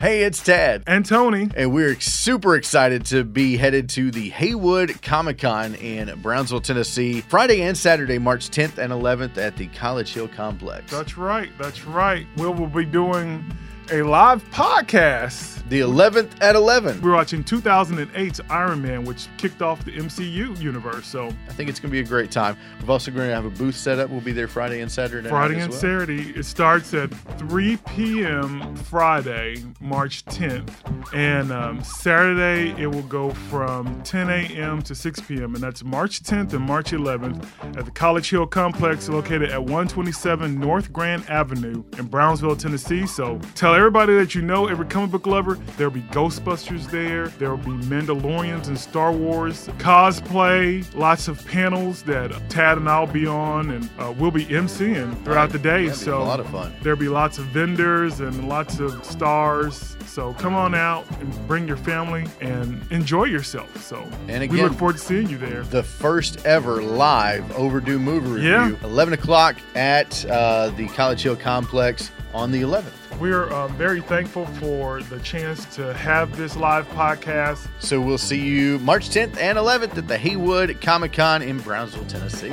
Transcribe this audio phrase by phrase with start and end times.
[0.00, 0.84] Hey, it's Tad.
[0.86, 1.50] And Tony.
[1.54, 7.20] And we're super excited to be headed to the Haywood Comic Con in Brownsville, Tennessee,
[7.20, 10.90] Friday and Saturday, March 10th and 11th at the College Hill Complex.
[10.90, 11.50] That's right.
[11.58, 12.26] That's right.
[12.38, 13.44] We will be doing
[13.92, 15.68] a live podcast.
[15.68, 17.00] The 11th at 11.
[17.00, 21.06] We're watching 2008's Iron Man, which kicked off the MCU universe.
[21.06, 22.56] So I think it's going to be a great time.
[22.84, 24.10] We're also going to have a booth set up.
[24.10, 25.28] We'll be there Friday and Saturday.
[25.28, 25.80] Friday and well.
[25.80, 26.30] Saturday.
[26.30, 28.74] It starts at 3 p.m.
[28.76, 30.72] Friday, March 10th.
[31.14, 34.82] And um, Saturday, it will go from 10 a.m.
[34.82, 35.54] to 6 p.m.
[35.54, 37.46] And that's March 10th and March 11th
[37.76, 43.06] at the College Hill Complex located at 127 North Grand Avenue in Brownsville, Tennessee.
[43.06, 47.28] So tell everybody that you know, every comic book lover, there'll be Ghostbusters there.
[47.28, 53.06] There will be Mandalorians and Star Wars cosplay, lots of panels that Tad and I'll
[53.06, 55.88] be on, and uh, we'll be emceeing throughout the day.
[55.88, 56.74] So a lot of fun.
[56.82, 59.96] There'll be lots of vendors and lots of stars.
[60.04, 63.82] So come on out and bring your family and enjoy yourself.
[63.82, 65.62] So and again, we look forward to seeing you there.
[65.62, 68.74] The first ever live overdue movie review, yeah.
[68.84, 72.99] 11 o'clock at uh, the College Hill Complex on the 11th.
[73.18, 77.68] We are um, very thankful for the chance to have this live podcast.
[77.78, 82.06] So we'll see you March 10th and 11th at the Haywood Comic Con in Brownsville,
[82.06, 82.52] Tennessee.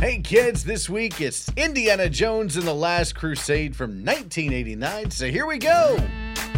[0.00, 5.10] Hey kids, this week it's Indiana Jones and the Last Crusade from 1989.
[5.10, 5.98] So here we go.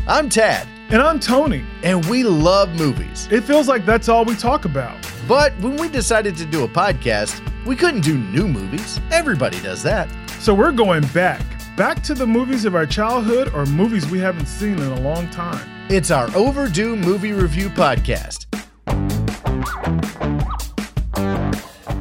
[0.07, 0.67] I'm Tad.
[0.91, 1.65] And I'm Tony.
[1.83, 3.29] And we love movies.
[3.31, 4.97] It feels like that's all we talk about.
[5.27, 8.99] But when we decided to do a podcast, we couldn't do new movies.
[9.11, 10.09] Everybody does that.
[10.41, 11.43] So we're going back,
[11.77, 15.29] back to the movies of our childhood or movies we haven't seen in a long
[15.31, 15.69] time.
[15.91, 18.47] It's our overdue movie review podcast.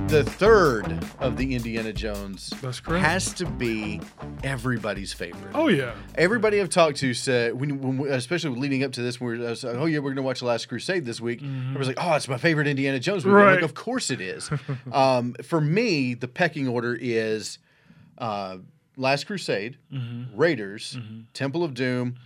[0.07, 3.05] The third of the Indiana Jones That's correct.
[3.05, 3.99] has to be
[4.43, 5.51] everybody's favorite.
[5.53, 5.95] Oh yeah.
[6.15, 9.49] Everybody I've talked to said, when, when especially leading up to this, when we were,
[9.49, 11.41] like, oh yeah, we're gonna watch the Last Crusade this week.
[11.41, 11.75] Mm-hmm.
[11.75, 13.35] I was like, oh, it's my favorite Indiana Jones movie.
[13.35, 13.55] Right.
[13.55, 14.49] Like, of course it is.
[14.93, 17.57] um, for me, the pecking order is
[18.17, 18.57] uh,
[18.95, 20.37] Last Crusade, mm-hmm.
[20.37, 21.21] Raiders, mm-hmm.
[21.33, 22.17] Temple of Doom.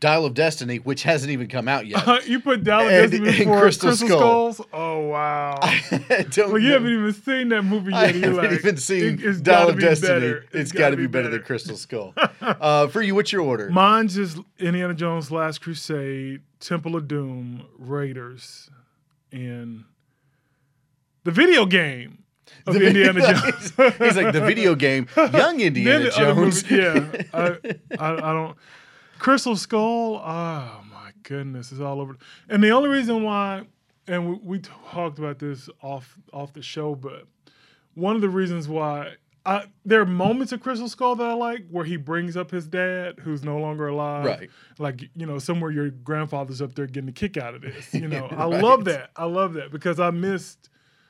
[0.00, 2.06] Dial of Destiny, which hasn't even come out yet.
[2.06, 4.52] Uh, you put Dial of and, Destiny before Crystal, Crystal Skull.
[4.52, 4.68] Skulls?
[4.72, 5.58] Oh wow!
[5.90, 8.00] well, you haven't even seen that movie yet.
[8.00, 10.12] I haven't like, even seen it, Dial of Destiny.
[10.12, 10.36] Better.
[10.38, 11.30] it's, it's got to be, be better.
[11.30, 12.14] than Crystal Skull.
[12.40, 13.70] uh, for you, what's your order?
[13.70, 18.70] Mine's just Indiana Jones: Last Crusade, Temple of Doom, Raiders,
[19.32, 19.84] and
[21.24, 22.24] the video game.
[22.66, 23.72] Of the Indiana Jones.
[23.98, 26.68] He's like the video game, young Indiana Jones.
[26.70, 27.46] Movie, yeah, I,
[27.98, 28.56] I, I don't.
[29.18, 32.16] Crystal Skull, oh my goodness, it's all over.
[32.48, 33.64] And the only reason why,
[34.06, 37.26] and we, we, talked about this off off the show, but
[37.94, 39.14] one of the reasons why
[39.48, 42.66] I, there are moments of Crystal Skull that I like where he brings up his
[42.66, 44.26] dad who's no longer alive.
[44.26, 44.50] Right.
[44.78, 47.94] Like, you know, somewhere your grandfather's up there getting a kick out of this.
[47.94, 48.32] You know, right.
[48.38, 49.10] I love that.
[49.16, 50.68] I love that because I missed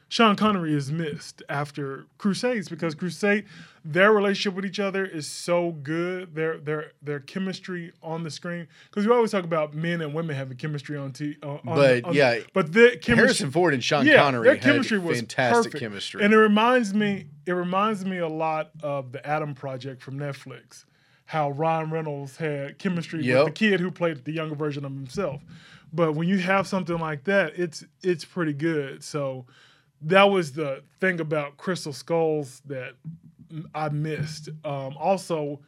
[0.08, 3.44] Sean Connery is missed after Crusades because Crusade,
[3.84, 6.34] their relationship with each other is so good.
[6.34, 10.34] Their their their chemistry on the screen because we always talk about men and women
[10.34, 11.36] having chemistry on t.
[11.42, 14.56] Uh, on, but on, yeah, but the chemistry, Harrison Ford and Sean yeah, Connery their
[14.56, 15.80] chemistry was fantastic perfect.
[15.80, 20.18] chemistry, and it reminds me it reminds me a lot of the Adam Project from
[20.18, 20.86] Netflix.
[21.26, 23.44] How Ryan Reynolds had chemistry yep.
[23.44, 25.42] with the kid who played the younger version of himself.
[25.92, 29.04] But when you have something like that, it's it's pretty good.
[29.04, 29.44] So
[30.02, 32.94] that was the thing about Crystal Skulls that
[33.74, 34.48] I missed.
[34.64, 35.60] Um, also,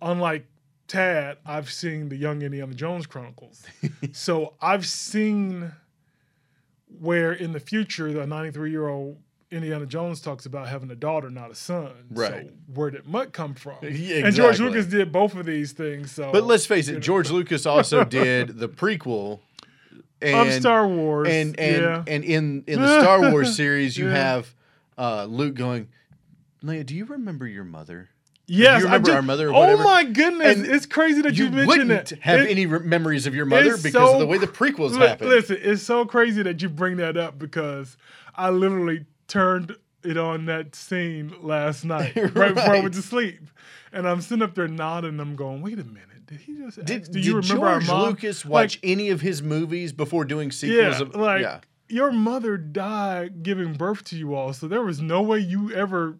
[0.00, 0.46] unlike
[0.86, 3.64] Tad, I've seen the Young Indiana Jones Chronicles.
[4.12, 5.72] so I've seen
[7.00, 9.18] where in the future the 93 year old
[9.50, 11.92] Indiana Jones talks about having a daughter, not a son.
[12.10, 12.46] Right.
[12.46, 13.76] So where did Mutt come from?
[13.82, 14.22] Yeah, exactly.
[14.22, 16.12] And George Lucas did both of these things.
[16.12, 17.00] So, but let's face it.
[17.00, 19.40] George Lucas also did the prequel
[20.22, 21.28] and, of Star Wars.
[21.28, 22.04] And and yeah.
[22.06, 24.16] and in in the Star Wars series, you yeah.
[24.16, 24.54] have
[24.96, 25.88] uh, Luke going,
[26.62, 28.08] Leia, do you remember your mother?
[28.50, 29.54] Yes, do you remember just, our mother?
[29.54, 32.12] oh my goodness, and it's crazy that you, you mentioned it.
[32.20, 34.92] Have it, any re- memories of your mother because so, of the way the prequels
[34.92, 35.28] li- happened?
[35.28, 37.98] Listen, it's so crazy that you bring that up because
[38.34, 43.02] I literally turned it on that scene last night right, right before I went to
[43.02, 43.42] sleep,
[43.92, 45.20] and I'm sitting up there nodding.
[45.20, 46.08] I'm going, wait a minute.
[46.28, 46.84] Did he just?
[46.84, 50.52] Did, do did you remember George Lucas watch like, any of his movies before doing
[50.52, 51.00] sequels?
[51.00, 51.60] Yeah, of, like yeah.
[51.88, 56.18] your mother died giving birth to you all, so there was no way you ever.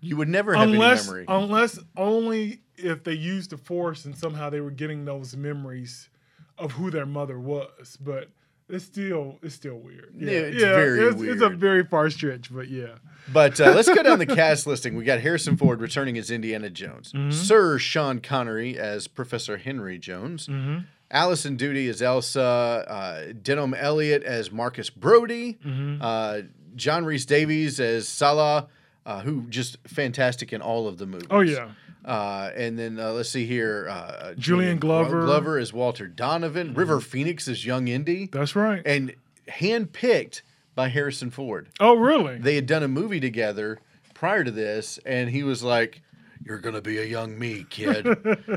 [0.00, 4.16] You would never have unless, any memory, unless only if they used the force and
[4.16, 6.08] somehow they were getting those memories
[6.56, 7.98] of who their mother was.
[8.00, 8.30] But
[8.70, 10.14] it's still it's still weird.
[10.16, 12.96] Yeah, it's very it's, It's a very far stretch, but yeah.
[13.32, 14.96] But uh, let's go down the cast listing.
[14.96, 17.30] We got Harrison Ford returning as Indiana Jones, Mm-hmm.
[17.30, 20.78] Sir Sean Connery as Professor Henry Jones, Mm-hmm.
[21.12, 22.40] Alison Doody as Elsa,
[22.88, 26.00] uh, Denholm Elliott as Marcus Brody, Mm-hmm.
[26.00, 26.40] uh,
[26.76, 28.68] John Rhys-Davies as Salah,
[29.04, 31.26] uh, who just fantastic in all of the movies.
[31.30, 31.70] Oh yeah.
[32.04, 35.16] Uh, and then uh, let's see here, uh, Julian Glo- Glover.
[35.18, 35.26] Mm-hmm.
[35.26, 38.82] Glover as Walter Donovan, River Phoenix is Young Indy, That's right.
[38.86, 39.14] and
[39.48, 40.42] handpicked
[40.74, 42.38] by Harrison Ford oh really?
[42.38, 43.78] they had done a movie together
[44.14, 46.00] prior to this, and he was like,
[46.44, 48.06] "You're gonna be a young me, kid."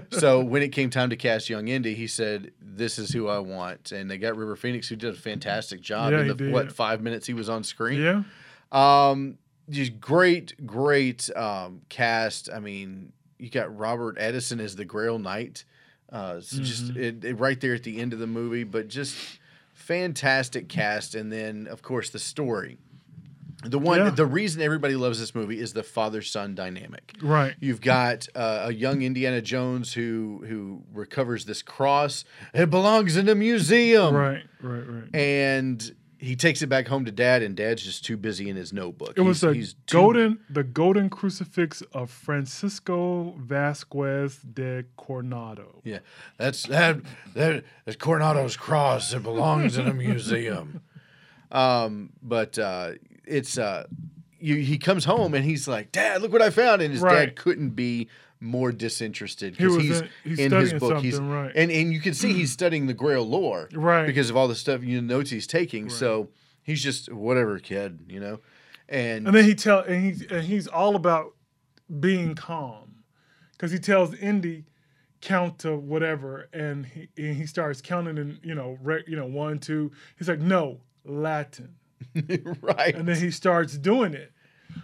[0.12, 3.39] so when it came time to cast young Indy, he said, "This is who I
[3.39, 6.54] want," and they got River Phoenix, who did a fantastic job Yeah, in the did.
[6.54, 8.01] what five minutes he was on screen.
[8.01, 8.24] yeah.
[8.72, 9.38] Um,
[9.69, 12.50] just great, great um, cast.
[12.54, 13.12] I mean,
[13.44, 15.66] you got Robert Eddison as the Grail Knight.
[16.12, 17.04] Uh, so just Mm-hmm.
[17.04, 19.16] it, it right there at the end of the movie, but just
[19.74, 22.78] fantastic cast, and then of course the story.
[23.66, 24.10] The one, Yeah.
[24.10, 27.13] the reason everybody loves this movie is the father son dynamic.
[27.22, 27.56] Right.
[27.62, 32.25] You've got uh, a young Indiana Jones who who recovers this cross.
[32.54, 34.44] It belongs in a museum, Right.
[34.62, 34.84] Right.
[34.88, 35.16] Right.
[35.16, 38.72] and he takes it back home to dad, and dad's just too busy in his
[38.72, 39.14] notebook.
[39.18, 45.81] It was He's- the he's too- golden the golden crucifix of Francisco Vasquez de Coronado.
[45.84, 46.00] Yeah,
[46.38, 46.98] that's that.
[47.34, 49.14] That is Coronado's cross.
[49.14, 50.81] It belongs in a museum.
[51.52, 52.94] Um, but uh,
[53.25, 53.86] it's uh,
[54.40, 57.28] you, he comes home and he's like, "Dad, look what I found!" And his Right.
[57.28, 58.08] dad couldn't be
[58.44, 61.01] more disinterested because was he's, in- he's in his book.
[61.01, 61.51] He's right.
[61.56, 64.06] and and you can see he's studying the Grail lore, Right.
[64.06, 65.90] Because of all the stuff you know, notes he's taking.
[65.90, 66.30] So
[66.62, 68.40] he's just whatever kid, you know.
[68.90, 71.34] And, And then he tell and he's and he's all about
[72.00, 73.04] being calm
[73.54, 74.66] because he tells Indy
[75.22, 79.25] count to whatever and he and he starts counting in you know re, you know
[79.25, 81.75] one two he's like no Latin
[82.62, 84.31] right, and then he starts doing it.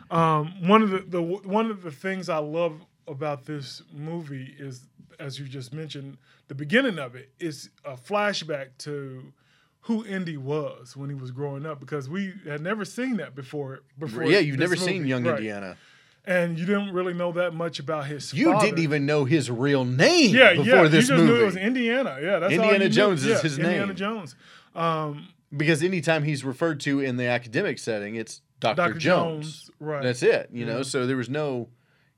[0.10, 4.82] Um, one of the, the one of the things I love about this movie is,
[5.20, 6.18] as you just mentioned,
[6.48, 9.34] the beginning of it is a flashback to
[9.82, 13.80] who Indy was when he was growing up because we had never seen that before.
[13.98, 15.06] Before, yeah, you've never seen.
[15.08, 15.38] Young Right.
[15.38, 15.78] Indiana.
[16.26, 18.34] and you didn't really know that much about his.
[18.34, 18.66] You father.
[18.68, 20.84] didn't even know his real name Yeah, before yeah.
[20.84, 21.24] this you just movie.
[21.34, 22.18] knew it was Indiana.
[22.22, 22.90] Yeah, that's all Indiana you knew.
[22.90, 23.90] Jones is Yeah, his Indiana name.
[23.92, 24.36] Indiana Jones.
[24.76, 28.76] Um, because anytime he's referred to in the academic setting, it's Dr.
[28.76, 28.94] Dr.
[29.00, 29.46] Jones.
[29.64, 30.04] Jones, right.
[30.04, 30.84] That's it, you know.
[30.84, 31.70] So there was no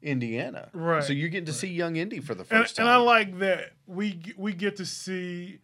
[0.01, 0.69] Indiana.
[0.74, 2.88] Right, So you're getting to see young Indy for the first and time.
[2.88, 5.59] And I like that we we get to see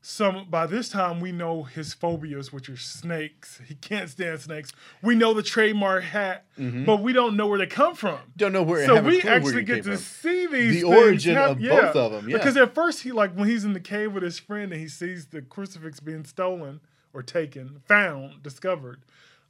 [0.00, 0.46] some.
[0.50, 3.60] By this time, we know his phobias, which are snakes.
[3.66, 4.72] He can't stand snakes.
[5.02, 8.18] We know the trademark hat, but we don't know where they come from.
[8.36, 8.84] Don't know where.
[8.86, 9.96] so have we actually get to from.
[9.96, 12.36] see these The origin hap- of both of 'em, yeah.
[12.36, 14.88] Because at first he like when he's in the cave with his friend and he
[14.88, 16.80] sees the crucifix being stolen
[17.14, 19.00] or taken, found, discovered.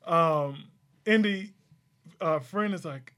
[0.05, 0.65] Um,
[1.07, 1.55] Indy,
[2.21, 3.14] uh, friend is like,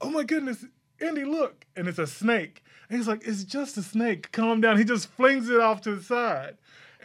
[0.00, 0.64] "Oh my goodness,
[1.00, 2.62] Andy, look!" And it's a snake.
[2.88, 4.32] And he's like, "It's just a snake.
[4.32, 6.56] Calm down." He just flings it off to the side.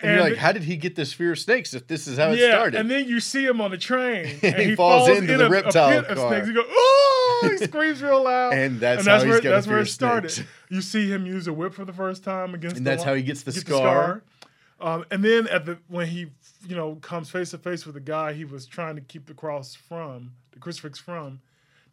[0.02, 2.32] And you're like, how did he get this fear of snakes if this is how
[2.32, 2.78] it yeah, started?
[2.78, 5.46] and then you see him on the train, And and he falls into in the
[5.46, 6.30] a, reptile a pit of car.
[6.32, 6.48] snakes.
[6.50, 10.32] He goes, "Oh!" He screams real loud, And that's how where that's where it started.
[10.32, 10.50] snakes.
[10.70, 13.14] You see him use a whip for the first time against, And the that's how
[13.14, 14.24] he gets the gets scar.
[14.82, 16.28] Um, and then at the when he
[16.68, 19.34] you know comes face to face with the guy he was trying to keep the
[19.34, 21.40] cross from, the crucifix from,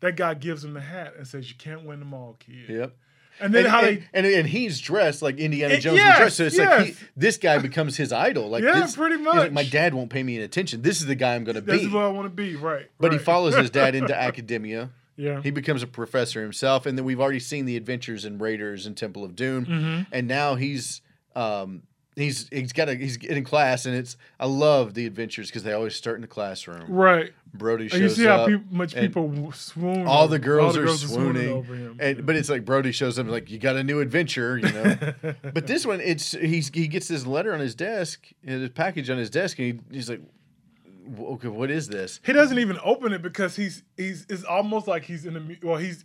[0.02, 2.96] that guy gives him the hat and says, "You can't win them all, kid." yep.
[3.40, 6.18] And then and, how and, they and, and he's dressed like Indiana Jones yes, was
[6.18, 6.36] dressed.
[6.36, 8.50] So it's like he, this guy becomes his idol.
[8.50, 10.82] Like Yeah, this, pretty he's like, my dad won't pay me any attention.
[10.82, 11.72] This is the guy I'm going to be.
[11.72, 12.90] this is what I want to be, right?
[13.00, 14.90] But he follows his dad into academia.
[15.16, 15.40] Yeah.
[15.42, 18.96] He becomes a professor himself, and then we've already seen the adventures in Raiders and
[18.96, 20.02] Temple of Doom, Mm-hmm.
[20.12, 21.00] and now he's
[21.34, 21.82] um,
[22.16, 25.72] he's he's got a he's in class, and it's I love the adventures because they
[25.72, 26.84] always start in the classroom.
[26.88, 27.32] right.
[27.54, 30.06] Brody shows And you see how up, peop much people swoon.
[30.06, 31.98] all the girls, all the are girls swooning, over him.
[32.00, 34.96] and but it's like Brody shows up like you got a new adventure, you know.
[35.52, 39.18] but this one, it's he's he gets this letter on his desk, his package on
[39.18, 40.22] his desk, and he, he's like,
[41.20, 42.20] okay, what is this?
[42.24, 45.76] he doesn't even open it because he's he's it's almost like he's in the well
[45.76, 46.04] he's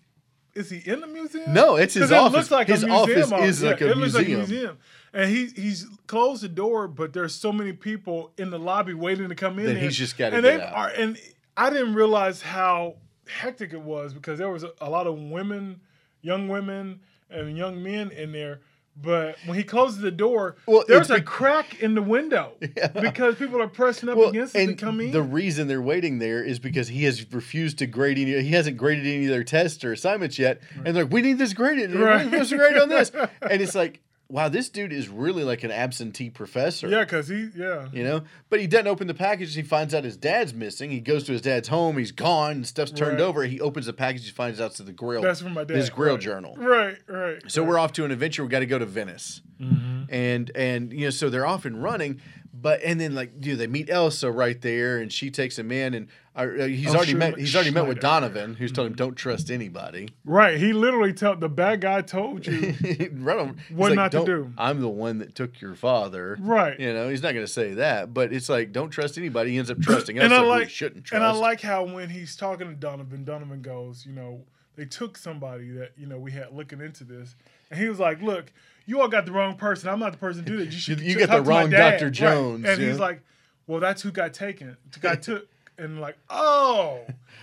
[0.58, 1.54] is he in the museum?
[1.54, 2.34] No, it's his 'Cause it office.
[2.34, 4.50] looks like His museum office is like a it looks like a museum.
[4.50, 4.78] museum.
[5.14, 9.30] And he he's closed the door, but there's so many people in the lobby waiting
[9.30, 9.66] to come in.
[9.68, 9.76] There.
[9.78, 10.74] he's just gotta and get they out.
[10.74, 11.18] Are, and
[11.56, 12.96] I didn't realize how
[13.28, 15.82] hectic it was because there was a, a lot of women,
[16.22, 17.00] young women,
[17.30, 18.60] and young men in there.
[19.00, 22.54] But when he closes the door, Well, there's a crack in the window
[23.02, 25.12] because people are pressing up Well, against it to come in.
[25.12, 28.42] the reason they're waiting there is because he has refused to grade any.
[28.42, 31.38] He hasn't graded any of their tests or assignments yet, and they're like, "We need
[31.38, 31.94] this graded.
[31.94, 32.26] Right.
[32.26, 33.12] We're supposed to grade on this."
[33.50, 36.88] And it's like, wow, this dude is really like an absentee professor.
[36.88, 37.88] Yeah, because he, yeah.
[37.94, 39.56] You know, but he doesn't open the package.
[39.56, 40.92] He finds out his dad's missing.
[40.92, 41.98] He goes to his dad's home.
[41.98, 42.52] He's gone.
[42.52, 43.28] And stuff's turned Right.
[43.28, 43.44] over.
[43.44, 44.26] He opens the package.
[44.26, 45.22] He finds out it's the Grail.
[45.22, 45.78] That's from my dad.
[45.78, 46.22] His Grail right.
[46.22, 46.56] journal.
[46.58, 47.42] Right, right.
[47.48, 48.44] So we're off to an adventure.
[48.44, 50.04] We got to go to Venice, Mm-hmm.
[50.14, 52.22] and and you know, so they're off and running.
[52.60, 55.72] But and then like, you know, they meet Elsa right there, and she takes him
[55.72, 56.08] in, and
[56.46, 57.38] uh, he's Oh, already met.
[57.38, 60.10] He's already met with Donovan, who's told him don't trust anybody.
[60.26, 60.58] Right.
[60.58, 62.76] He literally told the bad guy told you.
[63.14, 63.54] right.
[63.72, 66.38] What like, not to "Don't- I'm the one that took your father.
[66.40, 66.80] Right.
[66.80, 69.52] You know, he's not going to say that, but it's like don't trust anybody.
[69.52, 70.26] He ends up trusting us.
[70.26, 71.16] and I he like shouldn't trust.
[71.22, 74.42] and I like how when he's talking to Donovan, Donovan goes, you know,
[74.76, 77.36] they took somebody that you know we had looking into this,
[77.72, 78.52] and he was like, "Look,
[78.86, 79.90] you all got the wrong person.
[79.90, 80.66] I'm not the person to do that.
[80.66, 82.06] You should You t- got the wrong dad." Dr.
[82.06, 82.14] Right.
[82.14, 82.88] Jones, And yeah.
[82.90, 83.22] he's like,
[83.66, 84.78] "Well, that's who got taken.
[85.02, 87.02] Got took." And like, oh,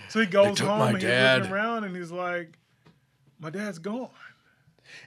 [0.09, 2.57] so he goes home and he's looking around and he's like,
[3.39, 4.09] "My dad's gone."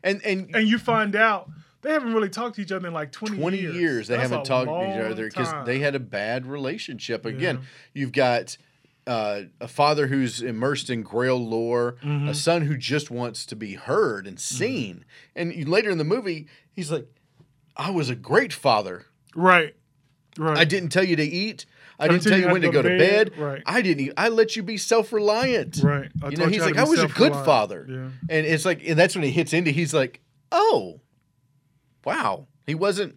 [0.03, 1.51] and and And you find out
[1.83, 3.75] they haven't really talked to each other in like 20, 20 years.
[3.77, 7.25] years, they That's haven't talked to each other because they had a bad relationship.
[7.27, 7.65] Again, Yeah.
[7.95, 8.57] you've got
[9.07, 12.29] uh, a father who's immersed in Grail lore, Mm-hmm.
[12.29, 15.05] a son who just wants to be heard and seen.
[15.37, 17.07] And you- later in the movie, he's like,
[17.77, 19.07] "I was a great father.
[19.35, 19.75] right,
[20.39, 20.59] right.
[20.59, 21.65] I didn't tell you to eat."
[21.99, 23.37] I Didn't tell you you when to go to bed.
[23.37, 23.63] Right.
[23.67, 24.01] I didn't.
[24.01, 25.81] Even, I let you be self-reliant.
[25.83, 26.11] Right.
[26.23, 27.87] I You know, he's to like, I was a good father.
[27.89, 28.09] Yeah.
[28.31, 29.73] And it's like, and that's when he hits Indy.
[29.73, 30.21] He's like,
[30.53, 31.01] oh,
[32.05, 32.47] wow.
[32.67, 33.17] He wasn't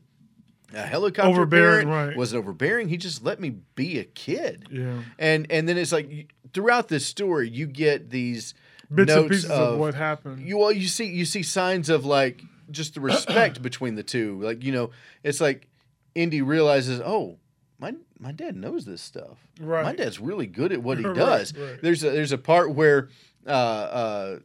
[0.73, 2.17] a helicopter Overbearing, parent, right.
[2.17, 2.89] Wasn't overbearing.
[2.89, 4.67] He just let me be a kid.
[4.71, 5.01] Yeah.
[5.19, 8.53] And and then it's like throughout this story, you get these
[8.93, 10.45] Bits and pieces of, what happened.
[10.45, 14.39] you well, you see you see signs of like just the respect between the two.
[14.41, 14.91] Like you know,
[15.23, 15.67] it's like
[16.15, 17.37] Indy realizes, oh,
[17.81, 19.39] my my dad knows this stuff.
[19.59, 19.83] Right.
[19.83, 21.53] My dad's really good at what he does.
[21.57, 21.81] right.
[21.81, 23.09] There's a there's a part where,
[23.45, 24.39] uh, uh,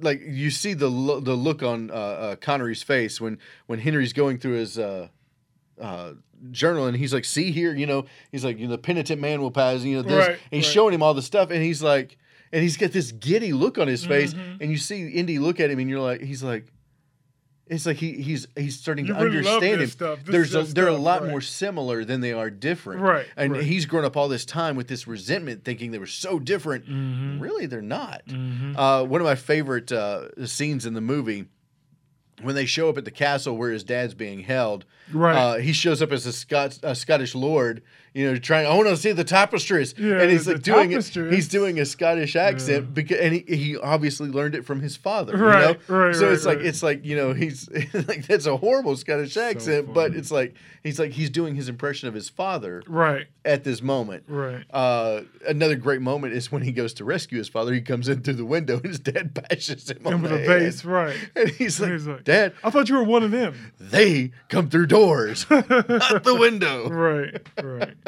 [0.00, 4.12] like you see the lo- the look on uh, uh, Connery's face when when Henry's
[4.12, 4.78] going through his.
[4.78, 5.08] Uh,
[5.80, 6.12] uh,
[6.52, 9.40] journal and he's like, see here, you know, he's like, you know, the penitent man
[9.40, 10.12] will pass, you know, this.
[10.28, 10.72] Right, and he's right.
[10.72, 12.16] showing him all the stuff, and he's like,
[12.52, 14.60] and he's got this giddy look on his face, Mhm.
[14.60, 16.66] and you see Indy look at him, and you're like, he's like,
[17.70, 19.88] it's like he he's he's starting You to really understand him.
[19.88, 20.18] stuff.
[20.24, 21.30] This There's a, they're a lot right.
[21.30, 23.62] more similar than they are different, Right, And right.
[23.62, 26.86] he's grown up all this time with this resentment, thinking they were so different.
[26.88, 27.40] Mhm.
[27.40, 28.22] Really, they're not.
[28.26, 28.74] Mhm.
[28.76, 31.46] Uh, one of my favorite uh, scenes in the movie
[32.42, 34.84] when they show up at the castle where his dad's being held.
[35.12, 35.34] Right.
[35.36, 38.66] Uh, he shows up as a, Scot- a Scottish lord, you know, trying.
[38.66, 41.04] I want to see the tapestries, Yeah, and he's like doing it.
[41.06, 42.90] He's doing a Scottish accent Yeah.
[42.92, 45.34] because, and he, he obviously learned it from his father.
[45.36, 45.96] Right, you know?
[46.06, 49.36] right, So right, it's like it's like you know he's like that's a horrible Scottish
[49.38, 53.26] accent, but it's like he's like he's doing his impression of his father right.
[53.46, 54.24] at this moment.
[54.28, 54.64] Right.
[54.70, 57.72] Uh, another great moment is when he goes to rescue his father.
[57.72, 60.46] He comes in through the window and his dad bashes him on And the head.
[60.46, 61.16] base, right.
[61.34, 63.72] And he's like, he's like, Dad, I thought you were one of them.
[63.80, 65.66] they come through doors, not
[66.24, 66.88] the window.
[66.88, 67.40] Right.
[67.62, 67.96] Right.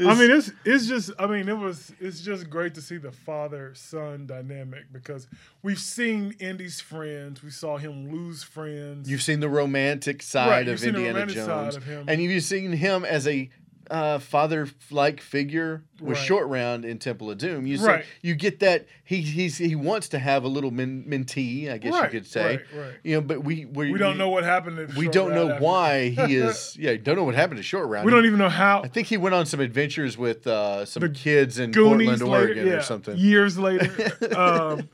[0.00, 1.12] I mean, it's it's just.
[1.18, 1.92] I mean, it was.
[2.00, 5.28] It's just great to see the father son dynamic because
[5.62, 7.42] we've seen Indy's friends.
[7.42, 9.08] We saw him lose friends.
[9.08, 13.28] You've seen the romantic side Right, of Indiana Jones, of and you've seen him as
[13.28, 13.48] a
[13.90, 16.26] uh, father-like figure with Right.
[16.26, 17.66] Short Round in Temple of Doom.
[17.66, 18.04] You Right.
[18.22, 21.92] you get that he he's he wants to have a little men, mentee, I guess
[21.92, 22.60] Right, you could say.
[23.04, 24.94] You know, but we we, we don't know what happened.
[24.94, 26.76] We don't know after- why he is.
[26.78, 28.04] Yeah, don't know what happened to Short Round.
[28.04, 28.82] We don't even know how.
[28.82, 32.22] I think he went on some adventures with uh, some The kids in Goonies Portland,
[32.32, 33.16] later, Oregon, yeah, or something.
[33.16, 33.90] Years later.
[34.36, 34.88] um,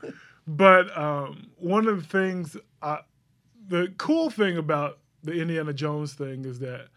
[0.47, 2.99] but um, one of the things, I,
[3.67, 6.87] the cool thing about the Indiana Jones thing is that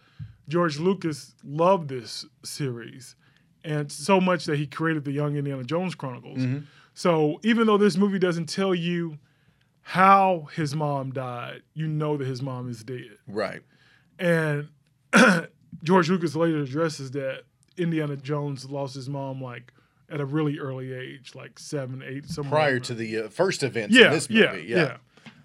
[0.49, 3.17] George Lucas loved this series,
[3.65, 6.39] and so much that he created the Young Indiana Jones Chronicles.
[6.39, 6.65] Mm-hmm.
[6.95, 9.19] So even though this movie doesn't tell you
[9.83, 13.19] how his mom died, you know that his mom is dead.
[13.29, 13.63] Right.
[14.19, 14.69] And
[15.83, 17.43] George Lucas later addresses that
[17.77, 19.73] Indiana Jones lost his mom like
[20.09, 22.51] at a really early age, like seven, eight, somewhere.
[22.51, 24.69] Prior to the uh, first events yeah, in this yeah, movie.
[24.69, 24.97] yeah, Yeah.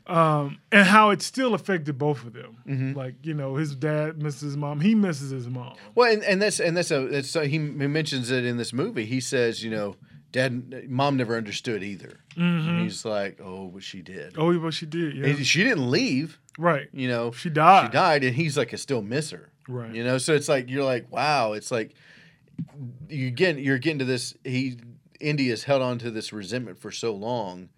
[0.07, 2.57] Um, and how it still affected both of them.
[2.67, 2.93] Mm-hmm.
[2.97, 4.81] Like you know, his dad misses his mom.
[4.81, 5.75] He misses his mom.
[5.95, 8.73] Well, and, and that's and that's a that's so he, he mentions it in this
[8.73, 9.05] movie.
[9.05, 9.95] He says, you know,
[10.31, 12.19] dad, mom never understood either.
[12.35, 14.35] And he's like, oh, but she did.
[14.37, 15.15] Oh, but she did.
[15.17, 16.39] Yeah, And she didn't leave.
[16.57, 16.87] right.
[16.93, 17.87] You know, She died.
[17.87, 19.49] She died, and he's like, I still miss her.
[19.67, 19.93] Right.
[19.93, 21.53] You know, so it's like you're like, wow.
[21.53, 21.93] It's like
[23.07, 24.33] you get you're getting to this.
[24.43, 24.77] He
[25.19, 27.69] Indy's held on to this resentment for so long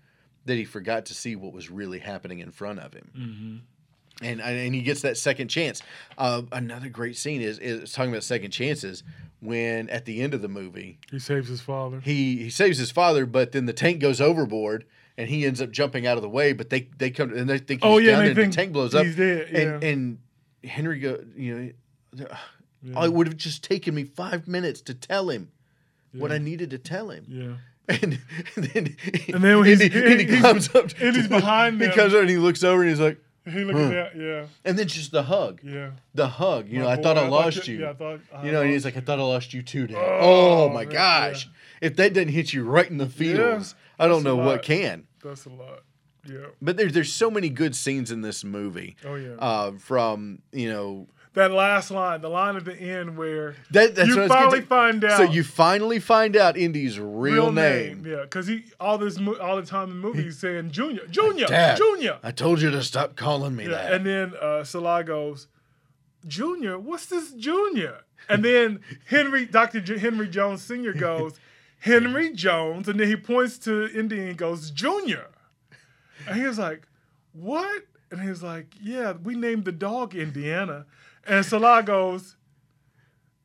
[0.45, 3.11] that he forgot to see what was really happening in front of him.
[3.17, 4.25] Mm-hmm.
[4.25, 5.81] And and he gets that second chance.
[6.17, 9.03] Uh, another great scene is is talking about second chances
[9.41, 11.99] when at the end of the movie He saves his father.
[11.99, 14.85] he he saves his father, but then the tank goes overboard,
[15.17, 17.57] and he ends up jumping out of the way, but they they come and they
[17.57, 19.05] think he's Oh, yeah, and the tank blows up.
[19.05, 19.89] he's dead, And yeah.
[19.89, 20.17] and
[20.63, 21.55] Henry go, you
[22.15, 22.25] know,
[22.83, 23.05] Yeah.
[23.05, 25.49] it would have just taken me five minutes to tell him
[26.13, 27.25] what I needed to tell him.
[27.27, 27.53] Yeah.
[27.89, 28.19] And,
[28.55, 28.95] then,
[29.33, 31.87] And then when he's- Indy, Indy he's- comes up, Indy's behind me.
[31.87, 34.15] He comes up and he looks over and he's like, He look at that.
[34.15, 34.45] Yeah.
[34.63, 35.91] and then just the hug, Yeah.
[36.15, 36.69] the hug.
[36.69, 37.81] You know, My I thought boy, I lost you- you.
[37.81, 38.19] Yeah, I thought.
[38.33, 39.97] I You know, and he's like, I thought I lost you too, Dad.
[39.97, 41.49] Oh, Oh, my man, gosh.
[41.81, 45.03] If that didn't hit you right in the feels, I don't know what can.
[45.21, 45.81] That's a lot.
[46.25, 46.37] Yeah.
[46.61, 48.95] But there's there's so many good scenes in this movie.
[49.05, 49.33] Oh yeah.
[49.39, 54.07] Uh, from you know that last line, the line at the end where that that's
[54.07, 55.17] you what I was gonna finally find out.
[55.17, 58.05] So you finally find out Indy's real, name.
[58.05, 61.47] Yeah, because he all this all the time in the movie he's saying Junior, Junior,
[61.47, 62.19] Dad, Junior.
[62.23, 63.93] I told you to stop calling me Yeah, that.
[63.93, 65.47] and then uh, Salah goes,
[66.27, 68.01] Junior, what's this Junior?
[68.29, 69.81] And then Henry, Dr.
[69.81, 70.93] J- Henry Jones Sr.
[70.93, 71.33] goes,
[71.79, 75.25] Henry Jones, and then he points to Indy and goes, Junior.
[76.27, 76.87] And he was like,
[77.33, 77.83] What?
[78.11, 80.85] And he was like, Yeah, we named the dog Indiana.
[81.25, 82.35] And Salah goes,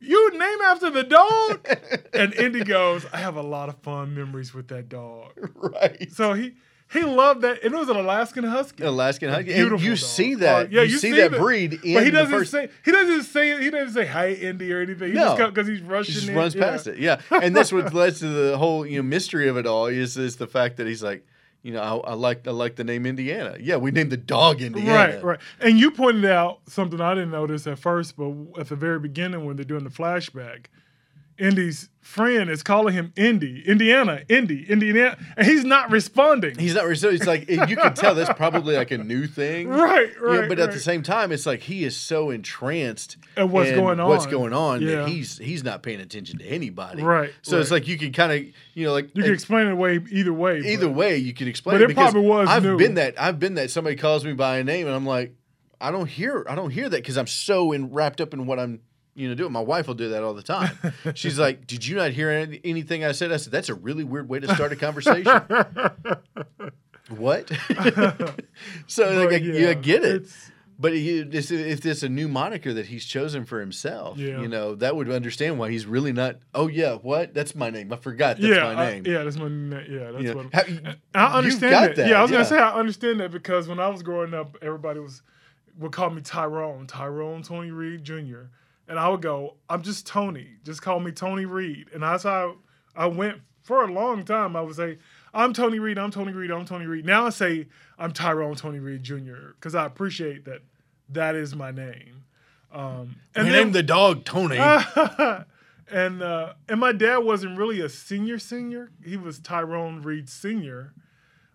[0.00, 1.66] You name after the dog?
[2.12, 5.32] and Indy goes, I have a lot of fun memories with that dog.
[5.54, 6.10] right.
[6.12, 6.54] So he
[6.90, 8.82] he loved that, and it was an Alaskan Husky.
[8.82, 9.52] Alaskan Husky.
[9.52, 9.98] And you dog.
[9.98, 10.72] see that.
[10.72, 12.50] Yeah, you, you see, see that breed in But he doesn't first.
[12.50, 15.08] say he doesn't say he doesn't say hi Indy or anything.
[15.08, 15.36] He No.
[15.36, 16.14] just because he's rushing.
[16.14, 16.62] He just in, runs yeah.
[16.70, 16.98] past it.
[16.98, 17.20] Yeah.
[17.30, 20.36] And that's what led to the whole you know mystery of it all is is
[20.36, 21.26] the fact that he's like,
[21.62, 23.56] you know, I, I like I like the name Indiana.
[23.60, 24.92] Yeah, we named the dog Indiana.
[24.92, 25.40] Right, right.
[25.60, 29.44] And you pointed out something I didn't notice at first, but at the very beginning
[29.44, 30.66] when they're doing the flashback,
[31.38, 36.58] Indy's friend is calling him Indy, Indiana, Indy, Indiana, and he's not responding.
[36.58, 36.96] He's not.
[36.96, 39.68] So it's like you can tell that's probably like a new thing.
[39.68, 40.48] right, right.
[40.48, 43.98] but at the same time, it's like he is so entranced And what's in going
[43.98, 44.30] What's on.
[44.30, 44.80] going on?
[44.82, 44.96] Yeah.
[45.02, 47.02] That he's he's not paying attention to anybody.
[47.02, 48.42] Right, So it's like you can kind of
[48.74, 50.60] you know like you can explain it away either way.
[50.60, 52.78] either but- way you can explain But it it because probably was I've new.
[52.78, 55.34] been that I've been that somebody calls me by a name and I'm like
[55.80, 58.58] I don't hear I don't hear that because I'm so in, wrapped up in what
[58.58, 58.80] I'm
[59.18, 59.50] you know do it.
[59.50, 60.70] My wife will do that all the time.
[61.14, 64.04] She's like, "Did you not hear any, anything I said?" I said, "That's a really
[64.04, 65.24] weird way to start a conversation."
[67.16, 67.48] what?
[68.86, 70.16] so like, I, yeah, I get it.
[70.22, 74.40] It's- But this, if it's a new moniker that he's chosen for himself, Yeah.
[74.40, 76.36] you know, that would understand why he's really not.
[76.54, 77.34] Oh yeah, what?
[77.34, 77.92] That's my name.
[77.92, 78.36] I forgot.
[78.36, 79.04] That's yeah, my I- name.
[79.04, 79.72] yeah, that's my name.
[79.90, 80.54] Yeah, that's You what.
[80.54, 80.80] how- you-
[81.16, 81.96] I understand that.
[81.96, 82.36] that, Yeah, I was yeah.
[82.36, 85.22] gonna say I understand that because when I was growing up, everybody was
[85.78, 88.42] would call me Tyrone, Tyrone Tony Reed Jr.
[88.88, 90.48] And I would go, I'm just Tony.
[90.64, 91.88] Just call me Tony Reed.
[91.92, 92.56] And that's how
[92.96, 94.56] I went for a long time.
[94.56, 94.98] I would say,
[95.34, 97.04] I'm Tony Reed, I'm Tony Reed, I'm Tony Reed.
[97.04, 99.52] Now I say I'm Tyrone Tony Reed Jr.
[99.54, 100.62] because I appreciate that
[101.10, 102.24] that is my name.
[102.72, 104.56] Um, We and named the dog Tony.
[105.90, 108.90] and uh, and my dad wasn't really a senior senior.
[109.04, 110.92] He was Tyrone Reed Senior,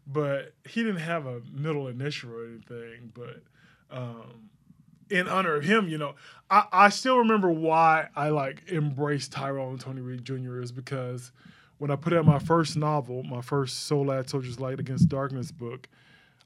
[0.08, 3.12] but he didn't have a middle initial or anything.
[3.14, 3.42] But
[3.92, 4.50] um,
[5.14, 6.16] in honor of him, you know,
[6.50, 10.60] I, I still remember why I like embraced Tyrone Tony Reed Jr.
[10.60, 11.32] is because
[11.78, 15.52] when I put out my first novel, my first Soul Lad Soldier's Light Against Darkness
[15.52, 15.88] book,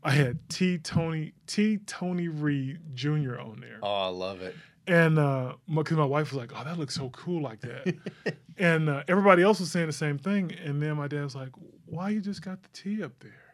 [0.04, 3.40] I had T Tony T Tony Reed Jr.
[3.40, 3.80] on there.
[3.82, 4.56] oh, I love it.
[4.86, 5.16] And
[5.68, 7.94] because my, wife was like, "Oh, that looks so cool like that,"
[8.58, 10.54] and uh, everybody else was saying the same thing.
[10.64, 11.50] And then my dad was like,
[11.86, 13.47] "Why you just got the T up there?"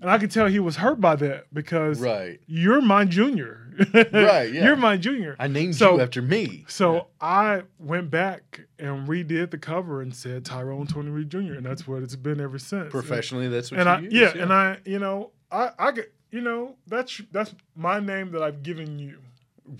[0.00, 2.40] And I could tell he was hurt by that because Right.
[2.46, 4.10] you're my junior, Right,
[4.52, 4.64] yeah.
[4.64, 5.36] You're my junior.
[5.38, 6.64] I named So- you after me.
[6.68, 11.54] So I went back and redid the cover and said Tyrone Tony Reed Jr.
[11.54, 12.90] and that's what it's been ever since.
[12.90, 16.12] Professionally, that's what And you I use, yeah, and I you know I I get
[16.30, 19.18] you know that's that's my name that I've given you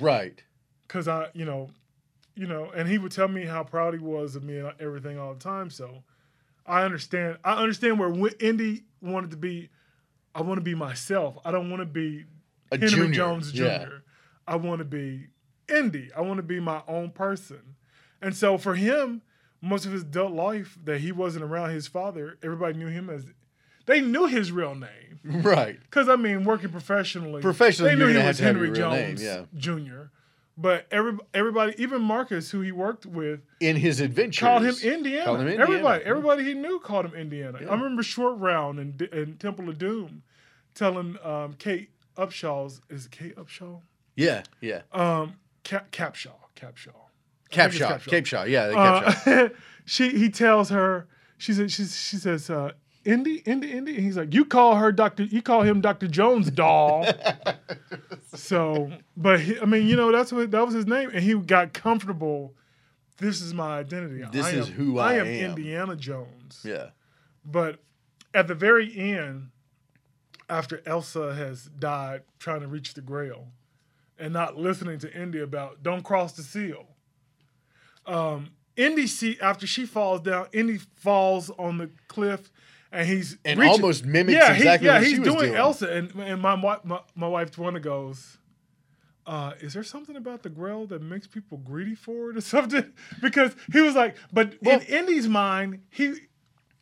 [0.00, 0.42] right.
[0.86, 1.70] because I, you know,
[2.34, 5.18] you know, and he would tell me how proud he was of me and everything
[5.18, 5.70] all the time.
[5.70, 6.02] So
[6.66, 7.38] I understand.
[7.44, 9.68] I understand where Indy wanted to be.
[10.34, 11.38] I want to be myself.
[11.44, 12.24] I don't want to be
[12.70, 13.64] A Henry junior, Jones Jr.
[13.64, 13.86] yeah.
[14.46, 15.26] I want to be
[15.68, 16.10] Indy.
[16.16, 17.76] I want to be my own person.
[18.22, 19.22] And so for him,
[19.60, 23.26] most of his adult life that he wasn't around his father, everybody knew him as.
[23.86, 24.88] They knew his real name.
[25.42, 25.78] Right.
[25.82, 29.44] Because I mean, working professionally, Professionally, they knew he was Henry real name, Jones yeah.
[29.54, 30.04] Jr.
[30.60, 35.24] But every everybody, even Marcus, who he worked with, In his adventures, called him Indiana.
[35.24, 35.62] Called him Indiana.
[35.62, 37.60] Everybody, everybody he knew called him Indiana.
[37.62, 37.70] Yeah.
[37.70, 40.22] I remember Short Round and in Temple of Doom
[40.74, 43.80] telling um, Kate Upshaw's is it Kate Upshaw?
[44.16, 44.82] Yeah, yeah.
[44.92, 46.92] Um, Cap, Capshaw, Capshaw.
[47.50, 48.46] Capshaw, Capshaw.
[48.46, 49.46] Yeah, the Capshaw.
[49.46, 49.48] Uh,
[49.86, 52.72] she he tells her she says she, she says uh,
[53.04, 56.50] Indy Indy Indy and he's like you call her Doctor you call him Doctor Jones
[56.50, 57.06] doll.
[58.34, 61.34] so, but he, I mean you know that's what that was his name and he
[61.34, 62.54] got comfortable.
[63.18, 64.24] This is my identity.
[64.32, 65.26] This I is am, who I am.
[65.26, 65.50] I am.
[65.50, 66.62] Indiana Jones.
[66.64, 66.90] yeah.
[67.44, 67.80] But
[68.34, 69.50] at the very end,
[70.48, 73.48] after Elsa has died trying to reach the Grail,
[74.18, 76.86] and not listening to Indy about don't cross the seal.
[78.06, 82.50] Um, Indy see after she falls down, Indy falls on the cliff,
[82.92, 85.38] and he's And reaching- almost mimics yeah, exactly he, yeah, what he's she was doing
[85.40, 85.54] doing.
[85.54, 88.38] Elsa, and and my my, my wife Twana goes.
[89.26, 92.92] Uh, is there something about the Grail that makes people greedy for it or something?
[93.20, 96.14] Because he was like, but Well- in Indy's mind, he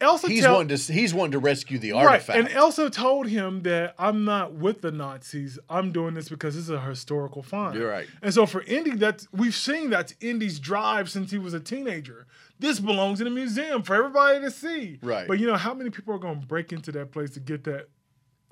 [0.00, 2.38] Elsa He's tell- wanting to he's wanting to rescue the Right, artifact.
[2.38, 5.58] and Elsa told him that I'm not with the Nazis.
[5.68, 7.74] I'm doing this because this is a historical find.
[7.74, 8.06] You're right.
[8.22, 12.28] And so for Indy, that's we've seen that's Indy's drive since he was a teenager.
[12.58, 14.98] This belongs in a museum for everybody to see.
[15.02, 15.28] Right.
[15.28, 17.64] But you know how many people are going to break into that place to get
[17.64, 17.88] that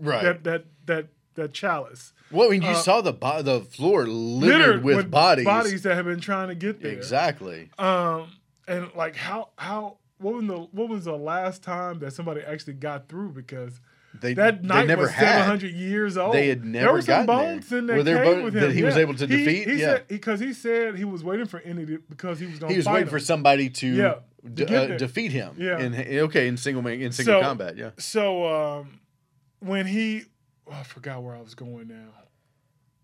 [0.01, 0.23] right.
[0.23, 4.83] that that that that chalice well, when you uh, saw the bo- the floor littered,
[4.83, 5.45] with, bodies.
[5.45, 6.93] bodies that have been trying to get there.
[6.93, 7.71] Exactly.
[7.79, 8.33] Um,
[8.67, 12.75] and like how how what was the what was the last time that somebody actually
[12.75, 13.81] got through because
[14.21, 15.25] They that they night never was had.
[15.33, 16.35] seven hundred years old.
[16.35, 17.55] They had there never were some gotten there.
[17.55, 18.77] bones in that there cave bones with that him.
[18.77, 19.69] he was able to defeat?
[19.69, 19.99] He Yeah.
[20.09, 22.73] because he said he was waiting for to, because he was going.
[22.73, 23.09] He was waiting him.
[23.09, 24.15] for somebody to, Yeah,
[24.57, 25.55] to uh, defeat him.
[25.59, 25.79] Yeah.
[25.79, 27.77] In, okay, in single man, in single So- combat.
[27.77, 27.91] Yeah.
[27.99, 28.47] So
[28.81, 29.01] um,
[29.61, 30.25] when he,
[30.69, 32.09] oh, I forgot where I was going now.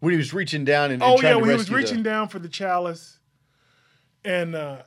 [0.00, 2.02] When he was reaching down and, and Oh yeah, when he was rescue the- reaching
[2.02, 3.20] down for the chalice,
[4.24, 4.82] and uh,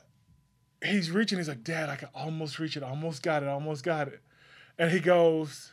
[0.84, 1.38] he's reaching.
[1.38, 2.82] He's like, "Dad, I can almost reach it.
[2.82, 3.46] I almost got it.
[3.46, 4.20] I almost got it."
[4.78, 5.72] And he goes,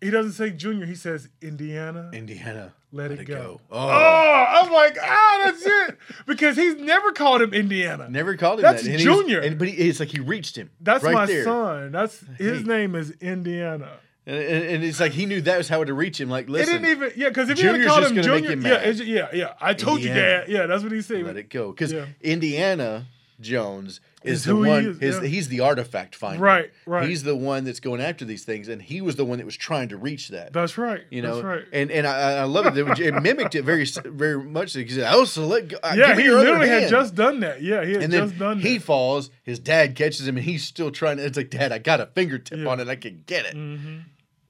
[0.00, 0.86] he doesn't say Junior.
[0.86, 2.10] He says Indiana.
[2.12, 2.72] Indiana.
[2.92, 3.60] Let it go.
[3.70, 3.78] Oh.
[3.78, 5.98] Oh, I'm like, ah, that's it.
[6.26, 8.08] Because he's never called him Indiana.
[8.08, 8.90] Never called him That's that.
[8.90, 9.40] And he was- Junior.
[9.40, 10.70] and, but he, it's like he reached him.
[10.80, 11.44] That's right my there.
[11.44, 11.92] son.
[11.92, 12.64] That's his Hey.
[12.66, 13.90] name is Indiana.
[14.24, 16.28] And, and, and it's like he knew that was how to reach him.
[16.30, 19.28] Like, It listen, didn't even yeah, because if you called him Junior, you yeah, yeah,
[19.32, 19.52] yeah.
[19.60, 20.30] I told you, Indiana.
[20.40, 20.48] Dad.
[20.48, 21.22] Yeah, that's what he said.
[21.24, 21.70] let it go.
[21.70, 22.06] Because Yeah.
[22.22, 23.06] Indiana
[23.40, 24.86] Jones is Is the who he one.
[24.86, 25.28] is, his, yeah.
[25.28, 26.42] He's the artifact finder.
[26.42, 27.08] Right, right.
[27.08, 29.56] He's the one that's going after these things, and he was the one that was
[29.56, 30.52] trying to reach that.
[30.52, 31.04] That's right.
[31.10, 31.64] you know, that's right.
[31.72, 32.76] and and I, I love it.
[32.78, 34.72] It, it mimicked it very very much.
[34.72, 35.76] He said, "Oh, so let go.
[35.82, 37.62] uh, yeah, he literally had just done that.
[37.62, 38.66] Yeah, he had and just done that.
[38.66, 38.84] he that.
[38.84, 39.30] falls.
[39.42, 41.24] His dad catches him, and he's still trying to.
[41.24, 42.66] It's like, Dad, I got a fingertip Yeah.
[42.70, 42.88] on it.
[42.88, 43.54] I can get it.
[43.54, 43.98] Mm-hmm.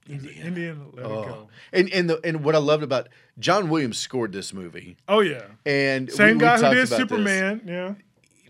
[0.09, 1.23] Indiana, Indiana, let it Oh.
[1.23, 1.47] go.
[1.73, 5.41] And and the and what I loved about John Williams scored this movie, Oh yeah,
[5.65, 6.89] and same we, we guy who did about this.
[6.91, 7.61] Superman.
[7.65, 7.93] Yeah,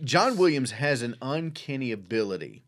[0.03, 2.63] John Williams has an uncanny ability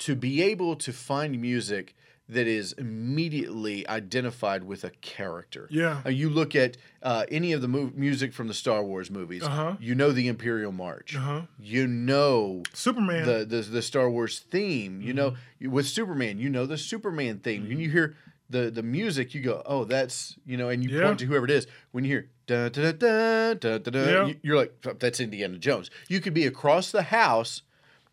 [0.00, 1.94] to be able to find music
[2.28, 5.68] that is immediately identified with a character.
[5.70, 6.00] Yeah.
[6.06, 9.42] Uh, you look at uh, any of the mu- music from the Star Wars movies,
[9.42, 9.76] Uh-huh.
[9.80, 11.14] you know the Imperial March.
[11.16, 11.42] Uh-huh.
[11.60, 13.26] You know Superman.
[13.26, 15.02] the, the the Star Wars theme.
[15.02, 15.40] You know Mm-hmm.
[15.64, 17.68] you- with Superman, you know the Superman theme.
[17.68, 18.16] When you hear
[18.48, 21.06] the the music, you go, "Oh, that's you know," and you Yeah.
[21.06, 21.66] point to whoever it is.
[21.90, 22.30] When you hear
[22.68, 24.26] da da da da da da, da Yeah.
[24.28, 27.62] you- you're like, "Oh, "That's Indiana Jones." You could be across the house.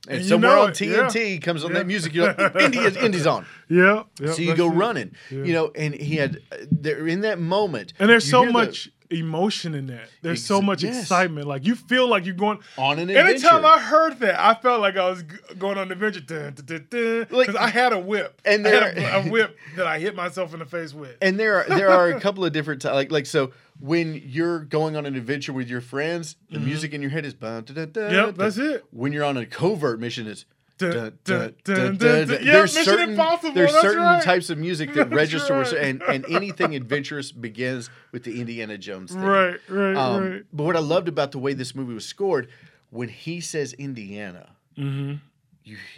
[0.08, 1.80] And, somewhere on it, TNT comes on Yeah.
[1.80, 3.46] that music, you're like, Indy's, Indy's on.
[3.68, 4.32] yeah, yeah.
[4.32, 4.76] so you go it.
[4.76, 5.44] running, Yeah.
[5.44, 7.92] you know, and he had, uh, there in that moment.
[8.00, 10.10] And there's so hear the- much emotion in that.
[10.22, 11.02] There's so much yes.
[11.02, 11.48] excitement.
[11.48, 13.48] Like you feel like you're going on an adventure.
[13.48, 13.66] Anytime.
[13.66, 16.20] I heard that, I felt like I was g- going on an adventure.
[16.22, 19.58] Dun, dun, dun, dun, Like- I had a whip, And I had a, a whip
[19.76, 21.16] that I hit myself in the face with.
[21.22, 24.60] and there are there are a couple of different ti- like like so when you're
[24.60, 28.14] going on an adventure with your friends, the music in your head is Mm-hmm.
[28.14, 28.84] Yep, that's it.
[28.92, 30.46] When you're on a covert mission, it's
[30.80, 33.16] there's certain,
[33.54, 38.78] There's certain types of music that register and, and anything adventurous begins with the Indiana
[38.78, 39.22] Jones thing.
[39.22, 40.46] Right, right, um, right.
[40.54, 42.50] But what I loved about the way this movie was scored,
[42.90, 45.16] when he says Indiana, mm-hmm.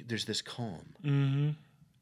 [0.08, 0.94] there's this calm.
[1.04, 1.50] Mm-hmm.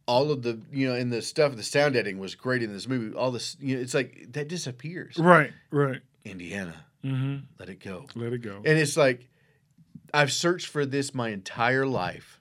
[0.07, 2.87] All of the you know, and the stuff, the sound editing was great in this
[2.87, 3.15] movie.
[3.15, 5.19] All this, you know, it's like that disappears.
[5.19, 6.01] Right, right.
[6.25, 7.43] Indiana, mm-hmm.
[7.59, 8.07] let it go.
[8.15, 8.55] Let it go.
[8.65, 9.27] And it's like
[10.13, 12.38] I've searched for this my entire life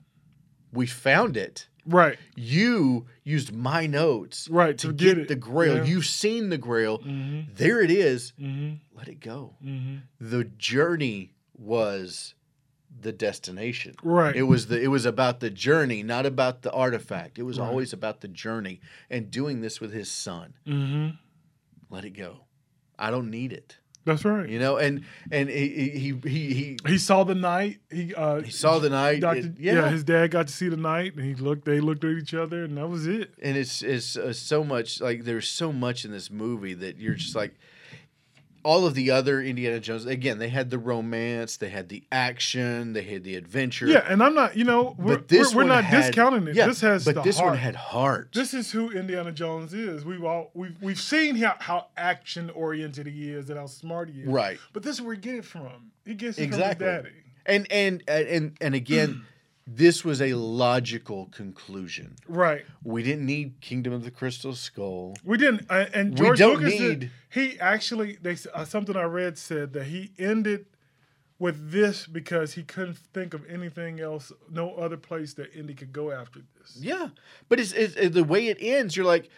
[0.73, 1.69] we found it.
[1.87, 4.77] right, You used my notes right.
[4.79, 5.77] to, To, get, get, the grail.
[5.79, 5.85] Yeah.
[5.85, 6.99] You've seen the grail.
[6.99, 7.53] Mm-hmm.
[7.55, 8.33] There it is.
[8.41, 8.75] Mm-hmm.
[8.97, 9.55] Let it go.
[9.65, 9.97] Mm-hmm.
[10.21, 12.35] The journey was
[13.01, 13.95] the destination.
[14.03, 14.35] Right.
[14.37, 17.39] It was the it was about the journey, not about the artifact.
[17.39, 17.69] It was Right.
[17.69, 20.55] always about the journey and doing this with his son.
[20.67, 21.11] Mm-hmm.
[21.91, 22.41] Let it go.
[22.99, 23.79] I don't need it.
[24.09, 24.49] That's right.
[24.49, 27.79] You know, and and he he he he, He saw the knight.
[27.91, 29.23] He uh, he saw the knight.
[29.23, 29.73] It- yeah.
[29.75, 29.89] yeah.
[29.91, 31.65] his dad got to see the knight, and he looked.
[31.67, 33.33] They looked at each other, and that was it.
[33.43, 37.15] and it's it's uh, so much like there's so much in this movie that you're
[37.17, 37.55] just like
[38.69, 42.93] all of the other Indiana Jones again they had the romance they had the action
[42.93, 44.57] they had the adventure Yeah, and I'm not.
[44.57, 46.55] You know, we're, but this we're, we're not had- discounting it.
[46.55, 47.51] yeah, this has but this heart.
[47.53, 50.05] one had heart This is who Indiana Jones is.
[50.05, 54.21] We've all we've we've seen how, how action oriented he is and how smart he
[54.23, 54.29] is.
[54.29, 55.91] right But this is where he get it from.
[56.05, 56.87] He gets it Exactly.
[56.87, 57.17] from his daddy.
[57.47, 59.25] and and and and again
[59.71, 62.17] this was a logical conclusion.
[62.27, 62.65] Right.
[62.83, 65.15] We didn't need Kingdom of the Crystal Skull.
[65.25, 68.97] We didn't, uh, and We George don't Lucas did- need- he actually they uh, something
[68.97, 70.65] I read said that he ended
[71.39, 75.93] with this because he couldn't think of anything else, no other place that Indy could
[75.93, 76.77] go after this.
[76.81, 77.09] Yeah,
[77.49, 78.97] but it's, it's, it- the way it ends.
[78.97, 79.31] You're like,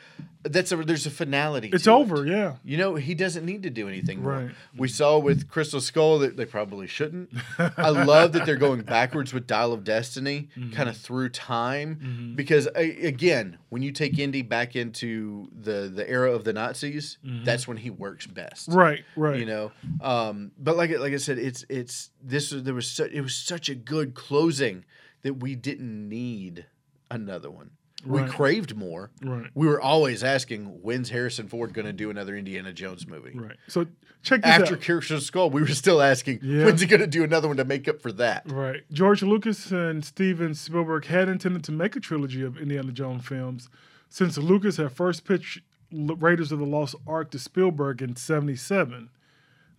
[0.42, 1.68] that's a there's a finality.
[1.70, 1.94] It's to it.
[1.94, 2.54] over, yeah.
[2.64, 4.32] You know, he doesn't need to do anything more.
[4.32, 4.50] Right.
[4.74, 7.28] We saw with Crystal Skull that they probably shouldn't.
[7.58, 10.72] I love that they're going backwards with Dial of Destiny, Mm-hmm.
[10.72, 16.32] kind of through time, because again, when you take Indy back into the the era
[16.32, 18.70] of the Nazis, that's when he works best.
[18.70, 18.78] Mm-hmm.
[18.78, 19.38] Right, right.
[19.38, 21.89] You know, um, but like like I said, it's it's
[22.22, 24.84] this was- there was su- it was such a good closing
[25.22, 26.66] that we didn't need
[27.10, 27.70] another one.
[28.06, 29.10] We craved more.
[29.22, 29.50] Right.
[29.54, 33.32] We were always asking, when's Harrison Ford going to do another Indiana Jones movie?
[33.34, 33.56] Right.
[33.68, 33.86] So
[34.22, 34.80] check this After out.
[34.80, 36.64] Crystal Skull, we were still asking, Yeah.
[36.64, 38.50] when's he going to do another one to make up for that?
[38.50, 38.84] Right.
[38.90, 43.68] George Lucas and Steven Spielberg had intended to make a trilogy of Indiana Jones films
[44.08, 45.60] since Lucas had first pitched
[45.92, 49.10] Raiders of the Lost Ark to Spielberg in 77.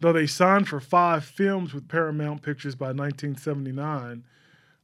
[0.01, 4.23] Though they signed for five films with Paramount Pictures by 1979,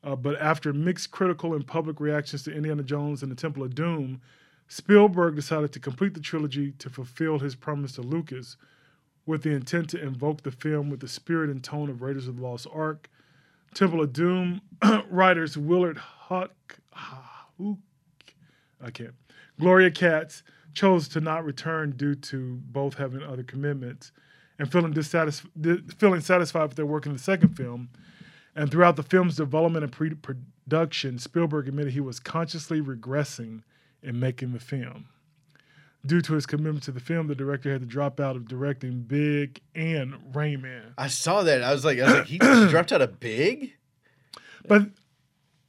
[0.03, 3.73] uh, but after mixed critical and public reactions to Indiana Jones and the Temple of
[3.73, 4.21] Doom,
[4.67, 8.58] Spielberg decided to complete the trilogy to fulfill his promise to Lucas
[9.25, 12.38] with the intent to invoke the film with the spirit and tone of Raiders of
[12.38, 13.10] the Lost Ark.
[13.73, 14.62] Temple of Doom
[15.10, 15.99] writers Willard
[16.30, 16.49] Huyck,
[17.60, 19.15] I can't,
[19.60, 20.43] Gloria Katz
[20.75, 24.12] chose to not return due to both having other commitments
[24.60, 25.52] and feeling dissatisfied,
[25.98, 27.89] feeling satisfied with their work in the second film.
[28.56, 33.62] And throughout the film's development and pre-production, Spielberg admitted he was consciously regressing
[34.02, 35.06] in making the film.
[36.06, 39.02] Due to his commitment to the film, the director had to drop out of directing
[39.02, 40.93] Big and Rain Man.
[40.98, 41.62] I saw that.
[41.62, 43.74] I was like, I was like, he just dropped out of big.
[44.67, 44.84] But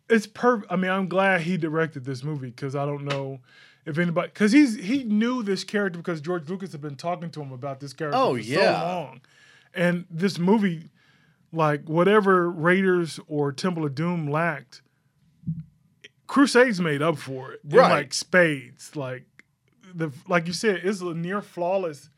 [0.09, 0.73] it's perfect.
[0.73, 3.41] I mean, I'm glad he directed this movie because I don't know
[3.89, 7.43] if anybody because he's he knew this character because George Lucas had been talking to
[7.43, 8.81] him about this character Oh, for yeah.
[8.81, 9.21] so long,
[9.75, 10.91] and this movie,
[11.53, 14.83] like whatever Raiders or Temple of Doom lacked,
[16.27, 17.91] Crusades made up for it, Right.
[17.91, 18.95] like spades.
[18.95, 19.25] Like
[19.95, 22.11] the like you said, it's a near flawless.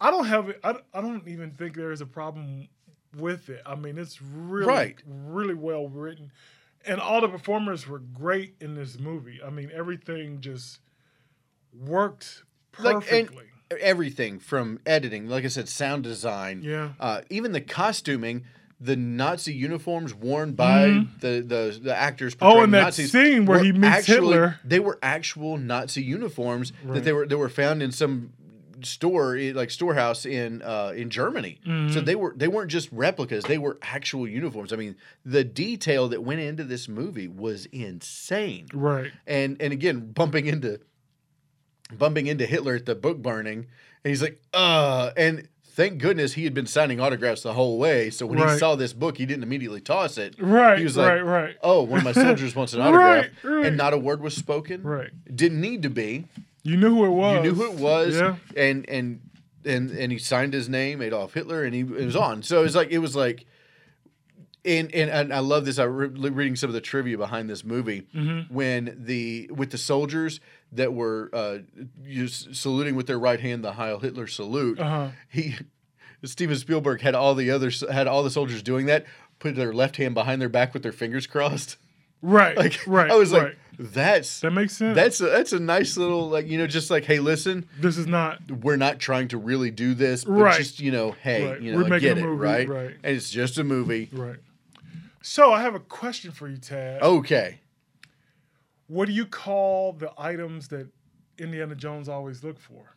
[0.00, 0.60] I don't have it.
[0.62, 2.68] I, I don't even think there is a problem
[3.16, 3.62] with it.
[3.64, 4.96] I mean, it's really Right.
[5.06, 6.30] really well written,
[6.84, 9.40] and all the performers were great in this movie.
[9.42, 10.80] I mean, everything just
[11.78, 12.42] worked
[12.78, 13.40] Like, and- perfectly.
[13.80, 16.90] Everything from editing, like I said, sound design, Yeah.
[17.00, 18.44] uh, even the costuming,
[18.78, 22.34] the Nazi uniforms worn by the, the the actors.
[22.36, 22.44] Mm-hmm.
[22.46, 24.60] Oh, and that Nazis scene where he meets actually, Hitler.
[24.64, 26.94] They were actual Nazi uniforms Right.
[26.96, 28.32] that they were they were found in some
[28.82, 31.58] store eh, like storehouse in uh, in Germany.
[31.66, 31.92] Mm-hmm.
[31.94, 34.72] So they were they weren't just replicas; they were actual uniforms.
[34.72, 38.66] I mean, the detail that went into this movie was insane.
[38.72, 39.10] right.
[39.26, 40.80] And and again, bumping into
[41.92, 43.66] bumping into Hitler at the book burning,
[44.04, 48.08] and he's like, uh, and thank goodness he had been signing autographs the whole way.
[48.10, 50.36] So when he saw this book, he didn't immediately toss it.
[50.38, 50.78] Right.
[50.78, 51.22] He was like, right.
[51.24, 51.56] Right.
[51.62, 53.66] Oh, one of my soldiers wants an autograph, Right, right.
[53.66, 54.82] and not a word was spoken.
[54.82, 55.10] Right.
[55.34, 56.26] Didn't need to be.
[56.62, 57.36] You knew who it was.
[57.44, 58.36] You knew who it was, Yeah.
[58.56, 59.20] and and
[59.66, 62.42] and and he signed his name, Adolf Hitler, and he it was on.
[62.42, 63.44] So it was like it was like,
[64.64, 65.78] and and, and I love this.
[65.78, 68.54] I re- reading some of the trivia behind this movie Mm-hmm.
[68.54, 70.40] when the with the soldiers
[70.74, 71.58] that were uh,
[72.28, 74.78] saluting with their right hand the Heil Hitler salute.
[74.78, 75.08] Uh-huh.
[75.28, 75.56] He
[76.24, 79.04] Steven Spielberg had all the others had all the soldiers doing that.
[79.38, 81.76] Put their left hand behind their back with their fingers crossed.
[82.22, 82.56] Right.
[82.56, 83.10] Like right.
[83.10, 84.94] I was like, that's that makes sense.
[84.96, 88.06] that's a, that's a nice little like you know just like hey listen this is
[88.06, 90.56] not we're not trying to really do this, but Right.
[90.56, 91.60] just you know, hey, Right.
[91.60, 92.68] you know, We're making get it, movie, right?
[92.68, 92.96] right.
[93.02, 94.08] And it's just a movie.
[94.12, 94.36] right.
[95.20, 97.02] So I have a question for you, Tad.
[97.02, 97.60] Okay,
[98.94, 100.86] What do you call the items that
[101.36, 102.94] Indiana Jones always look for?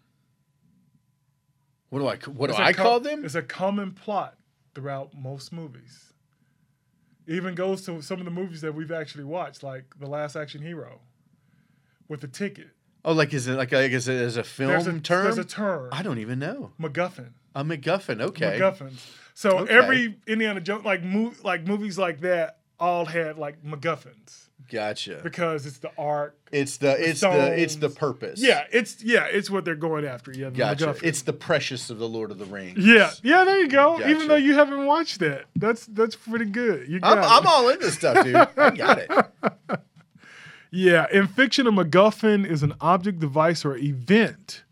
[1.90, 3.26] what do I what do It's I call them?
[3.26, 4.38] It's a common plot
[4.76, 6.14] throughout most movies.
[7.28, 10.62] Even goes to some of the movies that we've actually watched, like The Last Action
[10.62, 11.00] Hero,
[12.08, 12.70] with the ticket.
[13.04, 15.24] Oh, like is it like I guess it as a film There's a term?
[15.24, 15.90] There's a term.
[15.92, 16.74] I don't even know.
[16.80, 17.32] MacGuffin.
[17.56, 18.22] A MacGuffin.
[18.22, 18.60] Okay.
[18.60, 19.00] MacGuffins.
[19.34, 19.74] So Okay.
[19.74, 25.20] every Indiana Jones, like mo- like movies like that, all had like MacGuffins Gotcha.
[25.24, 26.36] because it's the arc.
[26.52, 28.42] It's the it's the it's the purpose.
[28.42, 30.32] Yeah, it's yeah, it's what they're going after.
[30.32, 30.88] Yeah, the Gotcha.
[30.88, 31.04] MacGuffin.
[31.04, 32.78] It's the precious of the Lord of the Rings.
[32.86, 33.44] yeah, yeah.
[33.44, 33.98] There you go.
[33.98, 34.10] Gotcha.
[34.10, 36.88] Even though you haven't watched that, that's that's pretty good.
[36.88, 37.22] You I'm, it.
[37.22, 38.36] I'm all into stuff, dude.
[38.36, 39.10] I got it.
[40.70, 44.64] Yeah, in fiction, a MacGuffin is an object, device, or event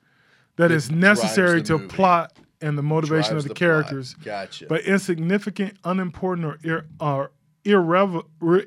[0.58, 1.88] that is necessary to movie.
[1.88, 3.58] plot and the motivation Drives of the, plot.
[3.58, 4.66] characters, Gotcha.
[4.68, 7.32] but insignificant, unimportant, or, ir- or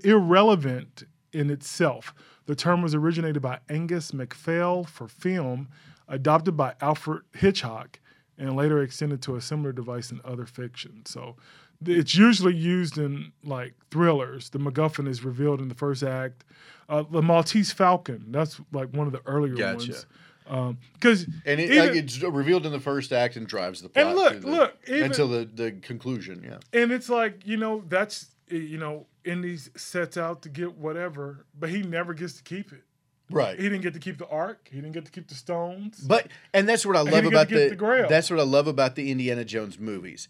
[0.05, 2.15] irrelevant in itself.
[2.47, 5.69] The term was originated by Angus MacPhail for film,
[6.09, 8.01] adopted by Alfred Hitchcock,
[8.39, 11.03] and later extended to a similar device in other fiction.
[11.05, 11.37] So
[11.85, 14.51] it's usually used in like thrillers.
[14.51, 16.45] The MacGuffin is revealed in the first act.
[16.89, 19.77] Uh, the Maltese Falcon, that's like one of the earlier Gotcha.
[19.93, 20.07] ones.
[20.95, 24.07] Because And it, even- like, it's revealed in the first act and drives the plot
[24.07, 26.43] And look, the- look, even- until the, the conclusion.
[26.43, 31.47] Yeah, And it's like, you know, that's, you know, Indy's sets out to get whatever,
[31.59, 32.83] but he never gets to keep it.
[33.31, 33.57] right.
[33.59, 34.69] He didn't get to keep the ark.
[34.71, 36.01] He didn't get to keep the stones.
[36.01, 38.09] But and that's what I love about the, the Grail.
[38.09, 40.29] that's what I love about the Indiana Jones movies.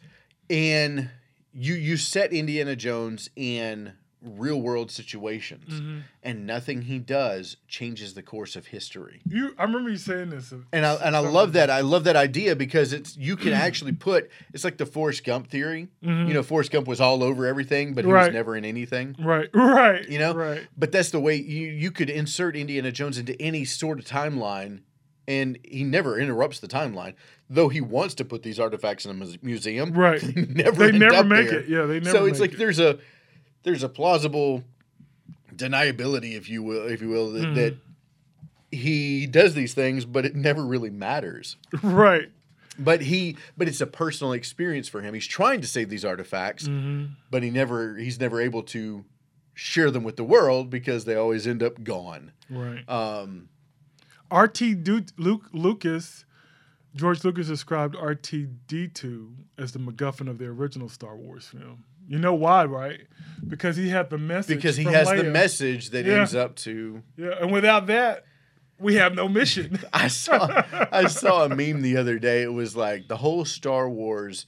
[0.51, 1.11] And
[1.53, 5.99] you you set Indiana Jones in real world situations Mm-hmm.
[6.25, 9.21] and nothing he does changes the course of history.
[9.29, 10.53] You, I remember you saying this.
[10.73, 11.71] And I and I love that.
[11.71, 15.49] I love that idea because it's you can actually put it's like the Forrest Gump
[15.49, 15.89] theory.
[16.03, 18.15] You know, Forrest Gump was all over everything, but he Mm-hmm.
[18.15, 18.27] Right.
[18.29, 19.15] was never in anything.
[19.21, 20.09] Right, right.
[20.09, 20.35] You know?
[20.35, 20.67] right.
[20.77, 24.81] But that's the way you you could insert Indiana Jones into any sort of timeline
[25.29, 27.13] and he never interrupts the timeline.
[27.51, 29.93] Though he wants to put these artifacts in a museum.
[29.93, 30.21] Right.
[30.35, 31.61] They never They end never up make there.
[31.61, 31.69] it.
[31.69, 32.59] Yeah, they never So it's make like it.
[32.59, 32.99] there's a
[33.63, 34.65] there's a plausible
[35.55, 37.77] deniability, if you will, if you will, that, that
[38.71, 41.57] he does these things, but it never really matters.
[41.83, 42.31] Right.
[42.81, 45.13] But he, but it's a personal experience for him.
[45.13, 47.07] He's trying to save these artifacts, Mm-hmm.
[47.29, 49.05] but he never, he's never able to
[49.53, 52.31] share them with the world because they always end up gone.
[52.49, 52.89] Right.
[52.89, 53.49] Um,
[54.31, 54.75] R.T.
[54.77, 56.25] Du- Luke, Lucas,
[56.95, 61.83] George Lucas described R2-D2 as the MacGuffin of the original Star Wars film.
[62.09, 63.01] You know why, right?
[63.47, 64.57] Because he had the message.
[64.57, 66.21] because he has the message that Yeah.
[66.21, 67.03] ends up to.
[67.17, 68.25] Yeah, and without that,
[68.81, 69.79] we have no mission.
[69.93, 72.43] I saw, I saw a meme the other day.
[72.43, 74.47] It was like the whole Star Wars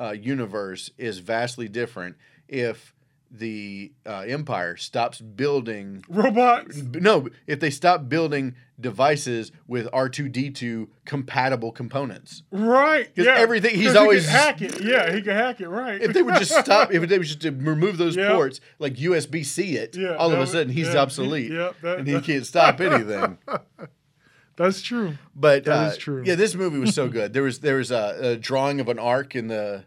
[0.00, 2.16] uh, universe is vastly different
[2.48, 2.94] if
[3.34, 6.76] the uh, Empire stops building Robots.
[6.82, 12.42] No, if they stop building devices with R two D two compatible components.
[12.50, 13.10] Right.
[13.16, 13.36] Yeah.
[13.36, 14.82] everything- he's he always- can hack it.
[14.82, 15.68] Yeah, he can hack it.
[15.68, 16.00] Right.
[16.02, 18.32] If they would just stop, if they would just remove those Yeah.
[18.32, 21.70] ports, like USB C it, Yeah, all of a sudden he's yeah, he- obsolete, yeah,
[21.82, 23.38] that- and he that- can't stop anything.
[24.56, 25.16] That's true.
[25.34, 26.22] But That uh, is true.
[26.26, 27.32] Yeah, this movie was so good.
[27.32, 29.84] There was there was a, a drawing of an ark in the.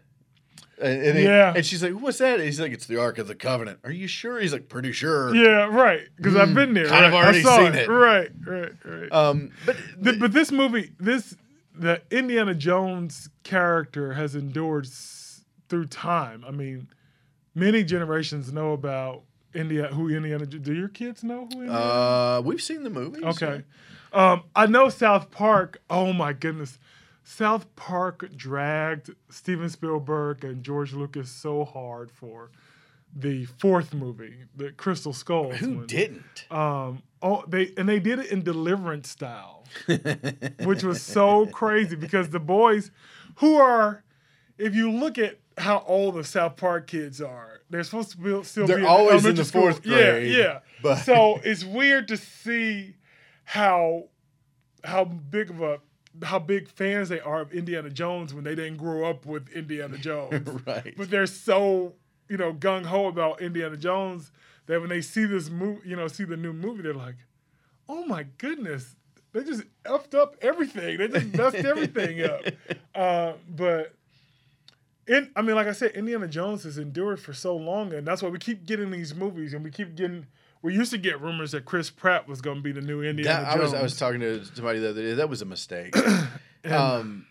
[0.80, 1.54] And, and, he- Yeah.
[1.56, 4.06] and she's like, "What's that?" He's like, "It's the Ark of the Covenant." Are you
[4.06, 4.38] sure?
[4.40, 5.64] He's like, "Pretty sure." Yeah.
[5.74, 6.02] Right.
[6.16, 6.84] Because I've been there.
[6.86, 7.20] Mm, kind of right?
[7.20, 7.88] I already seen it.
[7.88, 8.30] Right.
[8.46, 8.72] Right.
[8.84, 9.12] Right.
[9.12, 11.34] Um, but Th- but this movie, this
[11.74, 16.44] the Indiana Jones character has endured s- through time.
[16.46, 16.88] I mean,
[17.54, 19.22] many generations know about
[19.54, 19.86] India.
[19.88, 20.44] Who Indiana?
[20.46, 21.60] Do your kids know who?
[21.62, 21.72] Indiana?
[21.72, 23.24] uh, we've seen the movie.
[23.24, 23.62] okay,
[24.12, 25.80] um, I know South Park.
[25.88, 26.78] Oh my goodness,
[27.28, 32.52] South Park dragged Steven Spielberg and George Lucas so hard for
[33.14, 35.50] the fourth movie, the Crystal Skull.
[35.50, 35.86] Who one.
[35.88, 36.46] didn't?
[36.52, 39.64] Um, oh, they and they did it in Deliverance style,
[40.64, 42.92] which was so crazy because the boys,
[43.38, 44.04] who are,
[44.56, 48.44] if you look at how old the South Park kids are, they're supposed to be
[48.44, 49.62] still They're be in always in the school.
[49.62, 50.58] fourth grade, Yeah, yeah.
[50.80, 52.94] but- so it's weird to see
[53.42, 54.04] how
[54.84, 55.80] how big of a
[56.22, 59.98] how big fans they are of Indiana Jones when they didn't grow up with Indiana
[59.98, 60.94] Jones right.
[60.96, 61.94] but they're so
[62.28, 64.30] you know gung ho about Indiana Jones
[64.66, 67.16] that when they see this movie, you know, see the new movie, they're like,
[67.88, 68.96] "Oh my goodness,
[69.32, 70.98] they just effed up everything.
[70.98, 72.42] They just messed everything up."
[72.96, 73.94] Uh, but
[75.06, 78.22] in, I mean, like I said, Indiana Jones has endured for so long, and that's
[78.22, 80.26] why we keep getting these movies, and we keep getting.
[80.66, 83.42] We used to get rumors that Chris Pratt was going to be the new Indiana
[83.42, 83.62] That, I Jones.
[83.72, 85.14] was I was talking to somebody the other day.
[85.14, 85.96] That was a mistake.
[86.64, 87.26] um,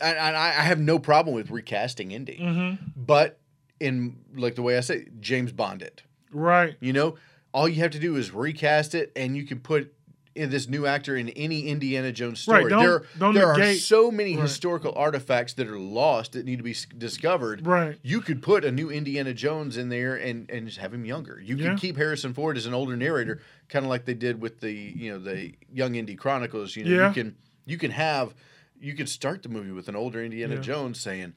[0.00, 2.84] and, and I, I have no problem with recasting Indy, Mm-hmm.
[2.96, 3.40] but
[3.80, 6.02] in like the way I say, James Bond it.
[6.30, 6.76] right.
[6.80, 7.16] You know,
[7.52, 9.92] all you have to do is recast it, and you can put
[10.34, 12.64] this new actor in any Indiana Jones story.
[12.64, 14.42] Right, don't- there don't there are so many right.
[14.42, 17.64] historical artifacts that are lost that need to be s- discovered.
[17.66, 17.98] Right.
[18.02, 21.40] You could put a new Indiana Jones in there and and just have him younger.
[21.40, 21.70] You Yeah.
[21.70, 24.72] could keep Harrison Ford as an older narrator, kind of like they did with the
[24.72, 26.74] you know the Young Indy Chronicles.
[26.74, 27.08] You know, Yeah.
[27.08, 28.34] you can you can have
[28.80, 30.60] you can start the movie with an older Indiana Yeah.
[30.60, 31.32] Jones saying,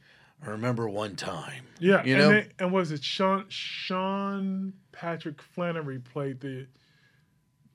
[0.46, 2.30] "I remember one time." Yeah, You and, know?
[2.32, 6.66] they- and was it Sean Sean Patrick Flanery played the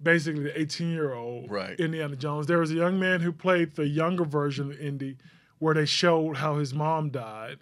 [0.03, 1.79] basically the 18 year old Right.
[1.79, 2.47] Indiana Jones.
[2.47, 5.17] There was a young man who played the younger version of Indy,
[5.59, 7.59] where they showed how his mom died.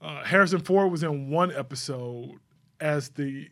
[0.00, 2.38] Uh, Harrison Ford was in one episode
[2.80, 3.48] as the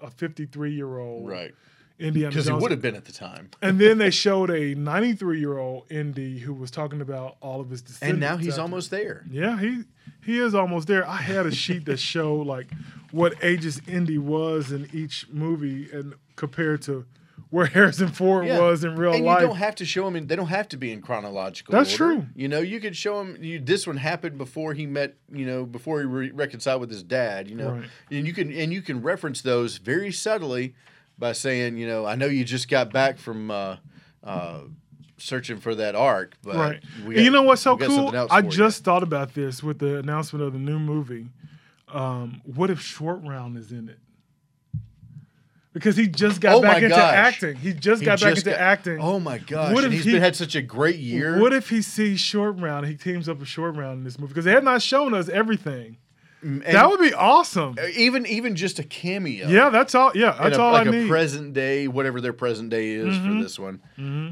[0.00, 1.54] a 53 year old Right.
[1.98, 3.50] Indiana Because he would have been at the time.
[3.60, 7.68] And then they showed a 93 year old Indy who was talking about all of
[7.68, 8.12] his descendants.
[8.12, 9.26] And now he's after- almost there.
[9.30, 9.82] Yeah, he
[10.24, 11.06] he is almost there.
[11.06, 12.68] I had a sheet that showed like
[13.10, 17.04] what ages Indy was in each movie and compared to
[17.50, 18.60] where Harrison Ford Yeah.
[18.60, 19.40] was in real and life.
[19.42, 20.26] you don't have to show him in.
[20.28, 21.72] They don't have to be in chronological.
[21.72, 22.14] That's order.
[22.14, 22.26] true.
[22.34, 23.36] You know, you could show him.
[23.42, 25.16] You, this one happened before he met.
[25.32, 27.48] You know, before he re- reconciled with his dad.
[27.48, 27.88] You know, Right.
[28.10, 30.74] and you can and you can reference those very subtly
[31.18, 33.76] by saying, you know, I know you just got back from uh,
[34.24, 34.60] uh,
[35.18, 36.82] searching for that arc, but right.
[37.04, 38.08] And you know what's so cool?
[38.30, 38.50] I for you.
[38.50, 41.26] just thought about this with the announcement of the new movie.
[41.92, 43.98] Um, what if Short Round is in it?
[45.72, 47.14] Because he just got Oh back into gosh.
[47.14, 47.54] acting.
[47.56, 48.98] He just He got back into got- acting.
[49.00, 49.72] Oh my gosh!
[49.72, 51.38] What if he's he- been had such a great year.
[51.40, 52.86] What if he sees Short Round?
[52.86, 55.28] He teams up with Short Round in this movie because they have not shown us
[55.28, 55.96] everything.
[56.42, 57.76] And that would be awesome.
[57.94, 59.46] even even just a cameo.
[59.48, 60.10] Yeah, that's all.
[60.14, 61.08] Yeah, that's a, all like I a need.
[61.08, 63.26] present day, whatever their present day is Mhm.
[63.36, 63.80] for this one.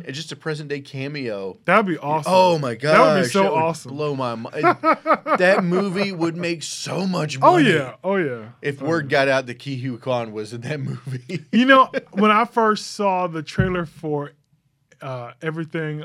[0.07, 1.59] It's just a present day cameo.
[1.67, 2.33] That'd be awesome.
[2.35, 3.93] Oh my god, That would be so awesome.
[3.95, 4.55] Blow my mind.
[5.39, 7.51] that movie would make so much money.
[7.51, 7.75] Oh money.
[7.75, 7.95] yeah.
[8.03, 8.49] Oh yeah.
[8.63, 11.45] If word got out that Ke Huy Quan was in that movie.
[11.53, 14.33] You know, when I first saw the trailer for
[15.03, 16.05] uh, everything,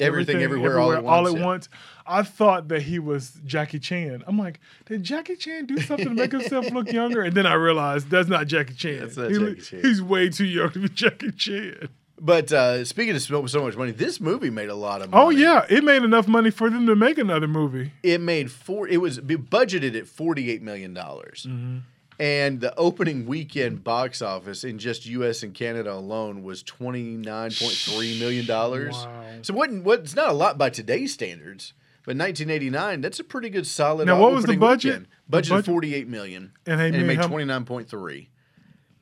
[0.00, 1.12] Everything, everywhere, all at once.
[1.16, 1.44] all at yeah.
[1.46, 1.68] once,
[2.06, 4.22] I thought that he was Jackie Chan.
[4.26, 7.22] I'm like, did Jackie Chan do something to make himself look younger?
[7.22, 9.00] And then I realized that's not Jackie Chan.
[9.00, 9.80] That's not He- Jackie Chan.
[9.82, 11.88] He's way too young to be Jackie Chan.
[12.20, 15.24] But uh, speaking of so so much money, this movie made a lot of money.
[15.24, 17.92] Oh yeah, it made enough money for them to make another movie.
[18.02, 18.88] it made four.
[18.88, 21.78] It was budgeted at forty eight million dollars, Mm-hmm.
[22.18, 25.42] And the opening weekend box office in just U.S.
[25.42, 28.94] and Canada alone was twenty nine point three million dollars.
[28.94, 29.24] Wow.
[29.42, 29.72] So what?
[29.72, 33.00] What's not a lot by today's standards, but nineteen eighty nine.
[33.00, 34.06] That's a pretty good solid.
[34.06, 34.90] Now, what was the budget?
[34.90, 35.06] weekend.
[35.28, 38.30] The Budget, forty eight million, And they it made made twenty nine point three,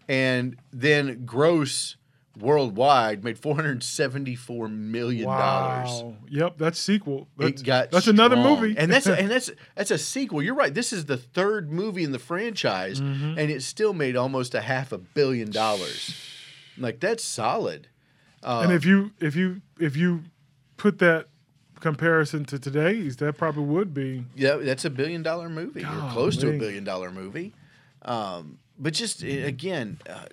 [0.08, 1.96] and then gross
[2.38, 5.88] worldwide made four hundred seventy four million dollars.
[6.02, 6.14] Wow.
[6.28, 7.28] Yep, that's sequel.
[7.36, 8.74] That's, it got that's another movie.
[8.76, 10.42] and that's a, and that's that's a sequel.
[10.42, 10.72] You're right.
[10.74, 13.38] This is the third movie in the franchise, Mm-hmm.
[13.38, 16.14] and it still made almost a half a billion dollars.
[16.78, 17.88] Like that's solid.
[18.42, 20.22] Uh, and if you if you if you
[20.76, 21.26] put that
[21.80, 24.24] comparison to today's, that probably would be.
[24.34, 27.54] yeah, that's a billion dollar movie or close to a billion dollar movie.
[28.02, 30.26] Um, but just uh, again, uh,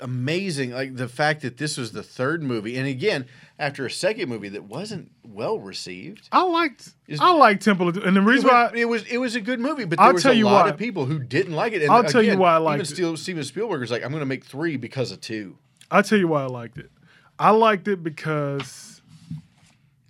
[0.00, 0.70] amazing.
[0.72, 3.26] Like the fact that this was the third movie, and again
[3.58, 6.28] after a second movie that wasn't well received.
[6.30, 8.84] I liked Is- I liked Temple of Doom, and the It reason was, why it
[8.84, 10.70] was it was a good movie, but there I'll was tell a you lot why.
[10.70, 11.82] of people who didn't like it.
[11.82, 13.16] And I'll tell you why I liked even it.
[13.18, 15.58] Steven Spielberg was like, "I'm going to make three because of two.
[15.90, 16.90] I'll tell you why I liked it.
[17.38, 19.00] I liked it because,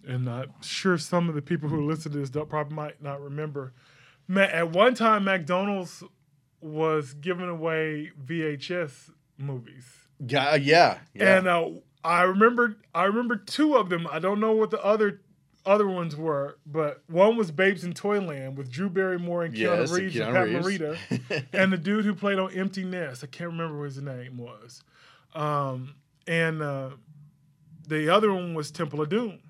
[0.06, 3.20] and I'm sure some of the people who listen to this don't, probably might not
[3.20, 3.72] remember.
[4.36, 6.02] At one time, McDonald's
[6.60, 9.84] was giving away VHS movies.
[10.24, 11.38] Yeah, yeah, yeah.
[11.38, 11.68] And uh,
[12.04, 14.06] I remember I remember two of them.
[14.10, 15.20] I don't know what the other
[15.64, 19.90] other ones were, but one was Babes in Toyland with Drew Barrymore and Keanu Yes,
[19.90, 20.80] and Reeves and Keanu Pat Reeves.
[20.80, 23.22] Morita, and the dude who played on Empty Nest.
[23.22, 24.82] I can't remember what his name was.
[25.34, 25.94] Um,
[26.26, 26.90] and uh,
[27.86, 29.40] the other one was Temple of Doom.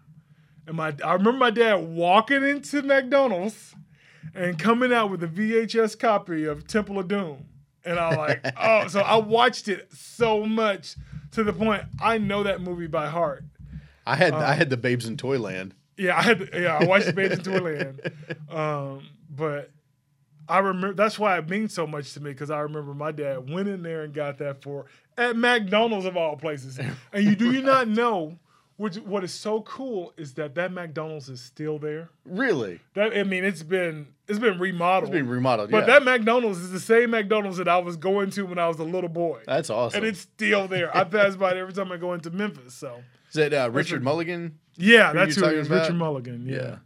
[0.66, 3.74] And my I remember my dad walking into McDonald's
[4.34, 7.46] and coming out with a VHS copy of Temple of Doom.
[7.88, 10.96] And I'm like, oh, so I watched it so much
[11.32, 13.44] to the point I know that movie by heart.
[14.06, 15.74] I had uh, I had the Babes in Toyland.
[15.96, 18.00] Yeah, I had yeah, I watched the Babes in Toyland.
[18.50, 19.70] Um, but
[20.48, 23.50] I remember that's why it means so much to me because I remember my dad
[23.50, 24.86] went in there and got that for
[25.18, 26.78] at McDonald's of all places.
[27.12, 28.38] And you do you not know
[28.78, 32.10] which what is so cool is that that McDonald's is still there.
[32.24, 35.10] Really, That I mean, it's been it's been remodeled.
[35.12, 35.70] it's been remodeled.
[35.70, 35.98] but yeah.
[35.98, 38.84] that McDonald's is the same McDonald's that I was going to when I was a
[38.84, 39.40] little boy.
[39.46, 39.98] that's awesome.
[39.98, 40.94] and it's still there.
[40.96, 42.74] I pass by it every time I go into Memphis.
[42.74, 44.58] So Is that uh, Richard Mulligan?
[44.76, 45.80] yeah, Who that's who it talking about?
[45.82, 46.46] Richard Mulligan.
[46.46, 46.56] Yeah.
[46.56, 46.76] Yeah.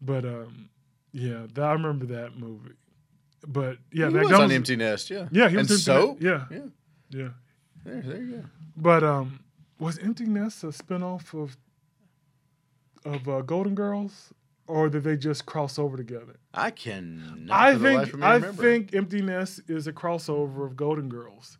[0.00, 0.68] But um,
[1.12, 2.74] yeah, that, I remember that movie.
[3.46, 5.10] But yeah, he was on Empty Nest.
[5.10, 6.44] Yeah, Yeah, he was in Empty so yeah.
[6.50, 6.58] yeah.
[7.10, 7.28] yeah,
[7.84, 8.44] There, there you go.
[8.76, 9.40] but um,
[9.78, 11.56] was Empty Nest a spinoff of
[13.04, 14.32] of uh, Golden Girls,
[14.66, 16.36] or did they just cross over together?
[16.52, 17.48] I can.
[17.50, 21.58] I think I think Empty Nest is a crossover of Golden Girls.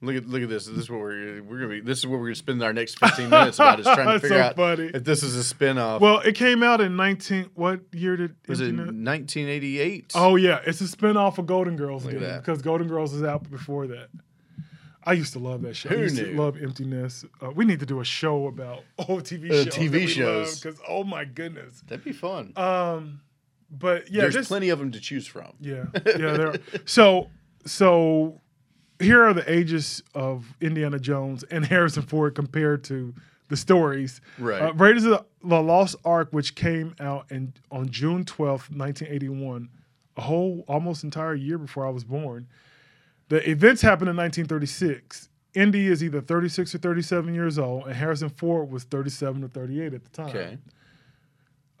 [0.00, 0.66] Look at look at this.
[0.66, 1.80] This is what we're we're gonna be.
[1.80, 4.36] This is what we're gonna spend our next 15 minutes about is trying to figure
[4.36, 4.90] so out funny.
[4.92, 6.00] if this is a spinoff.
[6.00, 7.48] Well, it came out in nineteen.
[7.54, 10.12] What year did was it 1988?
[10.14, 13.22] Oh yeah, it's a spinoff of Golden Girls Look at again because Golden Girls was
[13.22, 14.08] out before that.
[15.06, 15.90] I used to love that show.
[15.90, 16.32] I Who used knew?
[16.34, 17.26] to love Empty Nest.
[17.42, 19.74] Uh, we need to do a show about old TV Uh, shows.
[19.74, 20.60] TV shows.
[20.60, 21.82] because oh my goodness.
[21.86, 22.52] that'd be fun.
[22.56, 23.20] Um,
[23.70, 25.52] but yeah, There's this, plenty of them to choose from.
[25.60, 26.16] yeah, yeah.
[26.16, 26.54] There.
[26.86, 27.28] So
[27.66, 28.40] so
[29.00, 33.14] here are the ages of Indiana Jones and Harrison Ford compared to
[33.48, 34.20] the stories.
[34.38, 34.62] Right.
[34.62, 39.08] Uh, Raiders of the, the Lost Ark, which came out in on June twelfth, nineteen
[39.08, 39.68] eighty one,
[40.16, 42.46] a whole almost entire year before I was born.
[43.34, 45.28] The events happened in 1936.
[45.54, 49.92] Indy is either 36 or 37 years old, and Harrison Ford was 37 or 38
[49.92, 50.28] at the time.
[50.28, 50.58] Okay.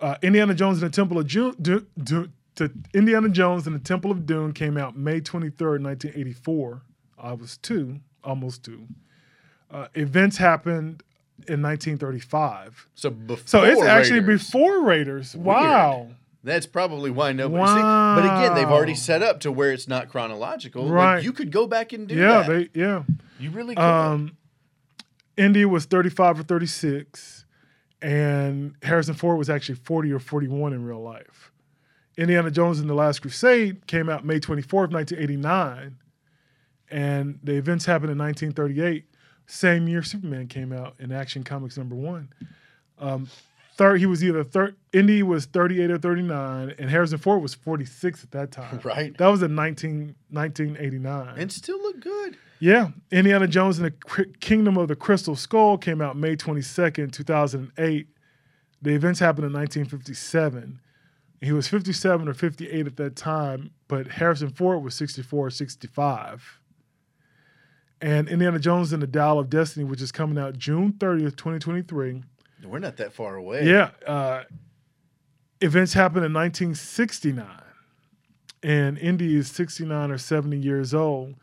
[0.00, 1.54] Uh, Indiana Jones and the Temple of June.
[1.62, 6.82] Du, Du- to Indiana Jones and the Temple of Doom came out May 23rd, 1984.
[7.20, 8.88] I was two, almost two.
[9.70, 11.04] Uh, events happened
[11.46, 12.88] in 1935.
[12.96, 14.44] So before So it's actually Raiders.
[14.50, 15.36] before Raiders.
[15.36, 16.08] Wow.
[16.44, 17.66] That's probably why nobody.
[17.66, 20.84] See, but again, they've already set up to where it's not chronological.
[20.84, 21.24] Like, Right.
[21.24, 22.46] you could go back and do Yeah, that.
[22.74, 23.02] they yeah.
[23.40, 23.82] you really could.
[23.82, 24.36] Um,
[25.36, 27.46] Indy was 35 or 36,
[28.02, 31.50] and Harrison Ford was actually 40 or 41 in real life.
[32.16, 35.96] Indiana Jones and the Last Crusade came out May 24th, 1989,
[36.90, 39.06] and the events happened in 1938.
[39.46, 42.28] Same year Superman came out in Action Comics number one.
[42.98, 43.28] Um,
[43.76, 44.76] third, he was either third.
[44.92, 48.80] Indy was 38 or 39, and Harrison Ford was 46 at that time.
[48.84, 49.16] Right.
[49.18, 51.38] That was in 19, 1989.
[51.38, 52.36] and still look good.
[52.60, 58.06] Yeah, Indiana Jones and the Kingdom of the Crystal Skull came out May 22nd, 2008.
[58.80, 60.80] The events happened in 1957.
[61.40, 66.60] He was 57 or 58 at that time, but Harrison Ford was 64 or 65.
[68.00, 72.22] And Indiana Jones and the Dial of Destiny, which is coming out June 30th, 2023.
[72.64, 73.66] We're not that far away.
[73.66, 73.90] Yeah.
[74.06, 74.44] Uh,
[75.60, 77.46] events happened in 1969.
[78.62, 81.34] And Indy is 69 or 70 years old.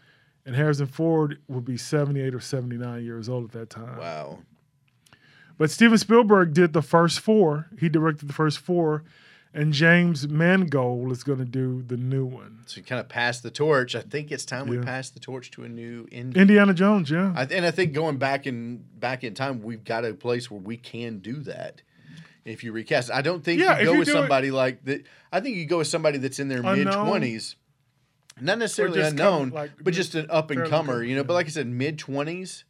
[0.45, 3.97] And Harrison Ford will be 78 or 79 years old at that time.
[3.97, 4.39] Wow.
[5.57, 7.67] But Steven Spielberg did the first four.
[7.79, 9.03] He directed the first four.
[9.53, 12.59] And James Mangold is going to do the new one.
[12.67, 13.95] So you kind of pass the torch.
[13.95, 14.83] I think it's time we Yeah.
[14.83, 16.39] pass the torch to a new Indy.
[16.39, 17.33] Indiana Jones, yeah.
[17.35, 20.61] I, and I think going back in back in time, we've got a place where
[20.61, 21.81] we can do that.
[22.45, 24.85] If you recast, I don't think Yeah, you go you with do it- somebody like
[24.85, 25.03] that.
[25.33, 27.57] I think you go with somebody that's in their mid twenties,
[28.39, 31.03] not necessarily unknown, like, but just an up and comer.
[31.03, 32.63] You know, but like I said, mid twenties.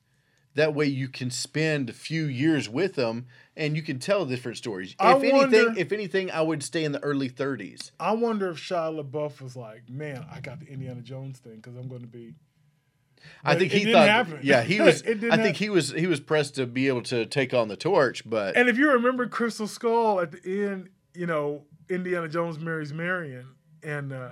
[0.55, 4.57] That way, you can spend a few years with them, and you can tell different
[4.57, 4.95] stories.
[4.99, 7.91] I if anything, if anything, I would stay in the early thirties.
[7.99, 11.75] I wonder if Shia LaBeouf was like, man, I got the Indiana Jones thing because
[11.77, 12.35] I'm going to be.
[13.43, 14.39] I think he didn't thought, happen.
[14.43, 15.01] yeah, he was.
[15.05, 15.63] It didn't I think happen.
[15.63, 15.91] he was.
[15.91, 18.91] He was pressed to be able to take on the torch, but And if you
[18.91, 23.47] remember Crystal Skull at the end, you know, Indiana Jones marries Marion,
[23.83, 24.29] and uh,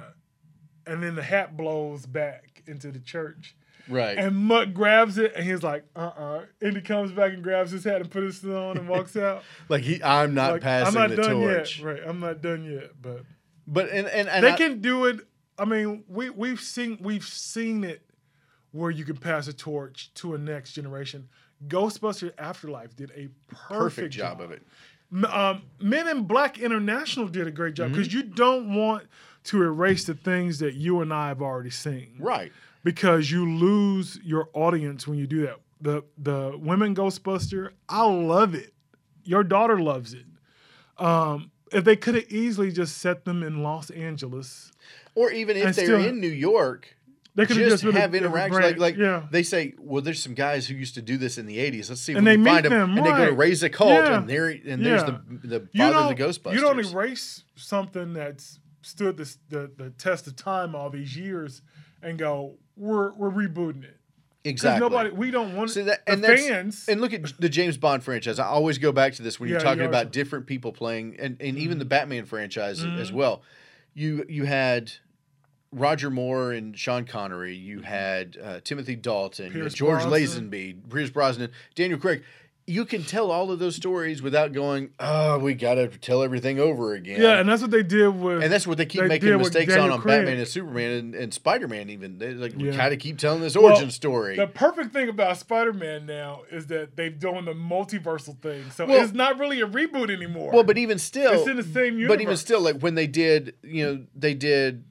[0.85, 3.55] and then the hat blows back into the church.
[3.89, 4.17] Right.
[4.17, 7.71] And Mutt grabs it and he's like, uh uh And he comes back and grabs
[7.71, 9.43] his hat and puts it on and walks out.
[9.67, 11.79] Like he, I'm not Like, passing I'm not the done torch.
[11.79, 11.85] yet.
[11.85, 12.01] Right.
[12.05, 12.91] I'm not done yet.
[13.01, 13.23] But
[13.67, 15.19] But and and, and they I- can do it.
[15.57, 18.01] I mean, we we've seen we've seen it
[18.71, 21.27] where you can pass a torch to a next generation.
[21.67, 24.61] Ghostbusters Afterlife did a perfect, perfect job of it.
[25.25, 27.83] Um, Men in Black International did a great Mm-hmm.
[27.83, 29.07] job because you don't want
[29.45, 32.51] to erase the things that you and I have already seen Right.
[32.83, 35.57] Because you lose your audience when you do that.
[35.81, 38.73] The the women Ghostbuster, I love it.
[39.23, 40.25] Your daughter loves it.
[40.97, 44.71] Um, if they could have easily just set them in Los Angeles,
[45.15, 46.95] Or even if they're still- in New York,
[47.35, 48.59] they could just, just, have interactions.
[48.61, 49.23] Like like yeah.
[49.31, 51.87] they say, well, there's some guys who used to do this in the '80s.
[51.89, 52.71] Let's see if And we they find them.
[52.71, 54.17] them, And they go to raise a cult, Yeah.
[54.17, 55.19] and there and there's Yeah.
[55.41, 56.53] the the father of the Ghostbusters.
[56.55, 61.61] You don't erase something that's stood the, the the test of time all these years
[62.01, 63.95] and go, we're we're rebooting it.
[64.45, 64.79] Exactly.
[64.79, 66.85] nobody, we don't want See that, and that's, fans.
[66.87, 68.39] and look at the James Bond franchise.
[68.39, 71.35] I always go back to this when you're talking you about different people playing, and,
[71.41, 71.79] and even Mm-hmm.
[71.79, 73.41] the Batman franchise as well.
[73.93, 74.93] You you had
[75.73, 77.53] Roger Moore and Sean Connery.
[77.55, 80.49] You had uh, Timothy Dalton, George Brosnan.
[80.49, 82.23] Lazenby, Pierce Brosnan, Daniel Craig.
[82.69, 86.59] You can tell all of those stories without going, "Oh, we got to tell everything
[86.59, 88.43] over again." yeah, and that's what they did with.
[88.43, 90.19] And that's what they keep They making mistakes on on Craig.
[90.19, 91.89] Batman and Superman and, and Spider Man.
[91.89, 92.75] Even they like we Yeah.
[92.77, 94.35] kind of keep telling this Well, origin story.
[94.35, 99.03] the perfect thing about Spider-Man now is that they've done the multiversal thing, so Well-
[99.03, 100.51] it's not really a reboot anymore.
[100.53, 102.17] well, but even still, it's in the same universe.
[102.17, 104.83] But even still, like when they did, you know, they did.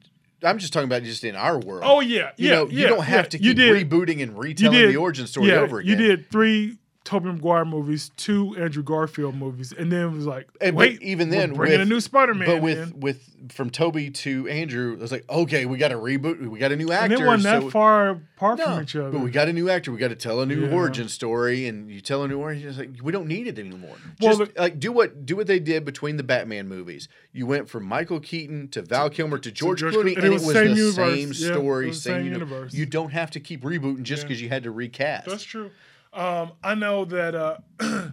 [0.43, 1.83] I'm just talking about just in our world.
[1.85, 3.29] oh yeah, you yeah, know, yeah, you don't have yeah.
[3.29, 5.89] to You keep rebooting and retelling the origin story yeah, over again.
[5.89, 6.77] You did three
[7.09, 11.29] Tobey Maguire movies, two Andrew Garfield movies, and then it was like, And, wait, even
[11.29, 12.47] we're then, bringing with- a new Spider-Man.
[12.47, 12.99] But with in.
[12.99, 16.45] with from Toby to Andrew, it was like, okay, we got to reboot.
[16.47, 17.15] We got a new actor.
[17.15, 19.09] and it wasn't that far apart No, from each other.
[19.09, 19.91] but we got a new actor.
[19.91, 20.71] We got to tell a new Yeah.
[20.75, 22.69] origin story, and you tell a new origin.
[22.69, 23.95] It's like we don't need it anymore.
[24.21, 27.07] Well, Just like do what do what they did between the Batman movies.
[27.33, 30.45] You went from Michael Keaton to Val Kilmer to George, George Clooney, and, it was,
[30.45, 30.95] the universe.
[30.95, 32.73] same Yeah, story, same, same uni- universe.
[32.73, 34.27] You don't have to keep rebooting just Yeah.
[34.27, 35.25] because you had to recast.
[35.27, 35.71] That's true.
[36.13, 37.57] Um, I know that uh,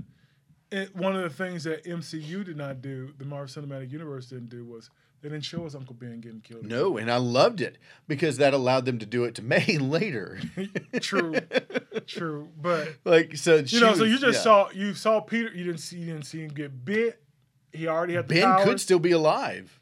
[0.70, 4.51] it, one of the things that MCU did not do, the Marvel Cinematic Universe didn't
[4.51, 4.90] do, was
[5.22, 6.64] they didn't show us Uncle Ben getting killed.
[6.66, 10.38] no, and I loved it because that allowed them to do it to May later.
[11.01, 11.34] true,
[12.07, 12.49] true.
[12.61, 15.51] But like so, you know, so you just saw you saw Peter.
[15.55, 17.22] You didn't see you didn't see him get bit.
[17.72, 18.64] He already had the Ben powers.
[18.64, 19.80] could still be alive.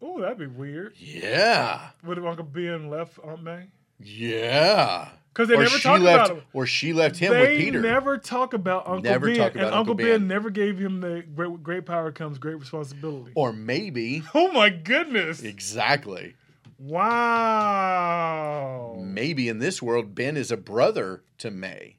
[0.00, 0.94] Oh, that'd be weird.
[0.98, 3.66] Yeah, Would have Uncle Ben left Aunt May?
[3.98, 5.08] yeah.
[5.38, 6.44] Because they or never she talk left, about him.
[6.52, 7.80] or she left him they with Peter.
[7.80, 10.06] They never talk about Uncle Never Ben, about and Uncle Uncle Ben.
[10.06, 13.30] Ben never gave him the great, great power comes great responsibility.
[13.36, 15.40] Or maybe Oh my goodness!
[15.40, 16.34] exactly.
[16.76, 17.86] Wow.
[18.98, 21.98] Maybe in this world, Ben is a brother to May.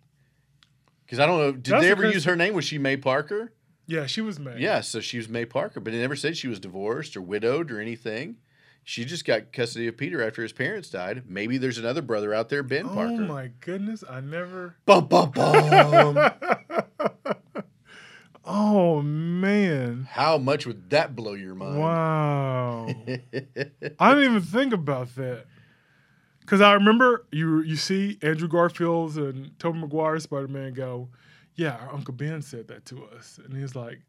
[1.06, 2.54] Because I don't know, did That's they ever use her name?
[2.54, 3.54] Was she May Parker?
[3.88, 4.60] Yeah, she was May.
[4.60, 7.72] Yeah, so she was May Parker, but it never said she was divorced or widowed
[7.72, 8.36] or anything.
[8.90, 11.26] She just got custody of Peter after his parents died.
[11.28, 13.14] Maybe there's another brother out there, Ben Oh Parker.
[13.14, 14.04] Oh my goodness!
[14.10, 14.78] I never.
[14.88, 16.18] Bum, bum, bum.
[18.52, 20.08] Oh man!
[20.10, 21.78] How much would that blow your mind?
[21.78, 22.88] Wow.
[24.00, 25.46] I didn't even think about that.
[26.48, 31.10] Cause I remember you you see Andrew Garfield's and Tobey Maguire Spider Man go,
[31.54, 34.00] yeah, our Uncle Ben said that to us, and he's like,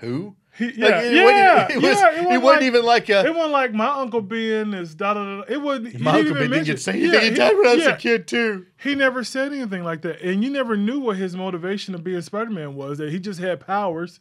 [0.00, 0.34] Who?
[0.56, 3.08] he, Like, yeah, it yeah, wasn't, it, was, yeah, it wasn't wasn't like- even like
[3.08, 3.24] a.
[3.26, 5.42] It wasn't like my Uncle Ben is da da da.
[5.48, 6.00] It wasn't.
[6.00, 7.20] my Uncle Ben didn't to say anything.
[7.20, 8.66] He he- died when I was yeah, a kid, too.
[8.82, 12.20] He never said anything like that, and you never knew what his motivation of being
[12.22, 12.98] Spider Man was.
[12.98, 14.20] That he just had powers,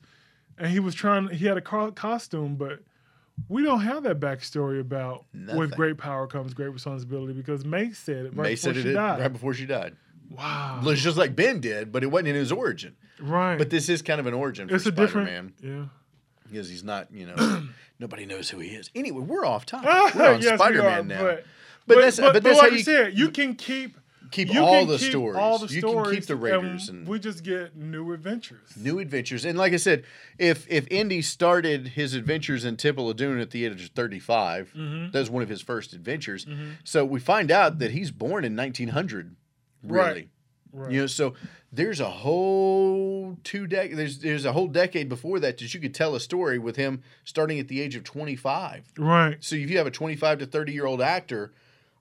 [0.58, 1.28] and he was trying.
[1.30, 2.80] He had a co- costume, but
[3.50, 5.60] we don't have that backstory about Nothing.
[5.60, 8.90] with great power comes great responsibility because May said it right May before said she
[8.90, 9.20] it died.
[9.20, 9.96] right before she died.
[10.38, 12.96] Wow, It's just like Ben did, but it wasn't in his origin.
[13.20, 13.58] right?
[13.58, 15.90] But this is kind of an origin for it's a Spider-Man different.
[16.44, 16.52] Yeah.
[16.52, 17.64] because he's not, you know,
[18.00, 18.90] nobody knows who he is.
[18.96, 19.90] Anyway, we're off topic.
[20.16, 21.22] We're on yes, Spider-Man are, now.
[21.24, 21.46] But,
[21.88, 23.98] But that's- but that's like how you- said, you can keep
[24.32, 25.38] keep you all the keep stories.
[25.38, 28.76] All the you can keep the Raiders and and, we just get new adventures.
[28.76, 29.46] new adventures.
[29.46, 30.06] And like I said,
[30.40, 34.72] if if Indy started his adventures in Temple of Doom at the age of 35,
[34.76, 35.12] Mm-hmm.
[35.12, 36.48] that was one of his first adventures.
[36.84, 39.36] So we find out that he's born in 1900.
[39.84, 40.06] Really.
[40.08, 40.30] Right.
[40.76, 40.92] Right.
[40.92, 41.36] You know, so
[41.72, 45.94] there's a whole two dec there's there's a whole decade before that that you could
[45.94, 48.84] tell a story with him starting at the age of 25.
[48.98, 49.38] right.
[49.40, 51.54] So if you have a 25 to 30 year old actor,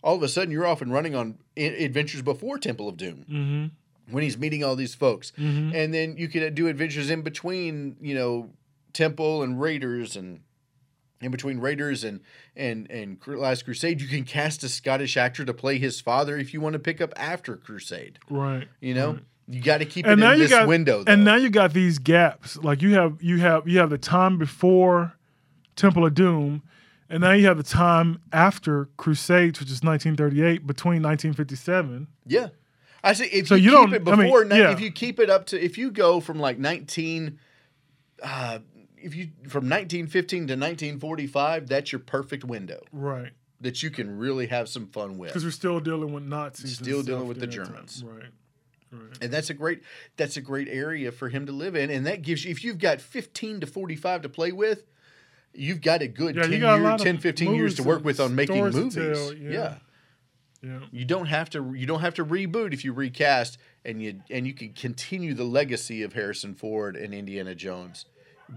[0.03, 3.27] all of a sudden you're off and running on i- adventures before Temple of Doom
[3.31, 4.13] Mm-hmm.
[4.15, 5.75] when he's meeting all these folks, Mhm.
[5.75, 8.51] and then you could do adventures in between, you know,
[8.95, 10.41] Temple and Raiders and.
[11.23, 12.21] In between Raiders and
[12.57, 16.53] and and Last Crusade, you can cast a Scottish actor to play his father if
[16.53, 18.19] you want to pick up after Crusade.
[18.29, 18.67] Right.
[18.81, 19.23] You know, Right.
[19.49, 21.05] you got to keep and it now in you this got window.
[21.05, 21.13] Though.
[21.13, 22.57] and now you got these gaps.
[22.57, 25.13] Like you have you have you have the time before
[25.77, 26.63] Temple of Doom,
[27.09, 32.09] and now you have the time after Crusades, which is 1938, between 1957.
[32.27, 32.49] Yeah.
[33.05, 33.25] I see.
[33.27, 34.71] if So you, you keep don't- it I mean, yeah.
[34.73, 37.39] if you keep it up to, if you go from like 19,
[38.23, 38.59] uh,
[39.03, 43.33] if you from 1915 to 1945, that's your perfect window Right.
[43.61, 45.31] that you can really have some fun with.
[45.31, 46.77] Because we're still dealing with Nazis.
[46.79, 48.01] Still dealing with the Germans.
[48.03, 48.11] time.
[48.11, 48.25] Right.
[48.95, 49.19] Right.
[49.23, 49.81] And that's a great,
[50.19, 51.89] that's a great area for him to live in.
[51.89, 54.85] And that gives you, if you've got 15 to 45 to play with,
[55.55, 57.83] you've got a good Yeah, 10, you got a year, lot 10 15 years to
[57.83, 58.95] work with on making movies.
[58.95, 59.51] tell, yeah.
[59.51, 59.75] yeah.
[60.65, 60.79] Yeah.
[60.93, 64.47] You don't have to you don't have to reboot if you recast and you and
[64.47, 68.05] you can continue the legacy of Harrison Ford and Indiana Jones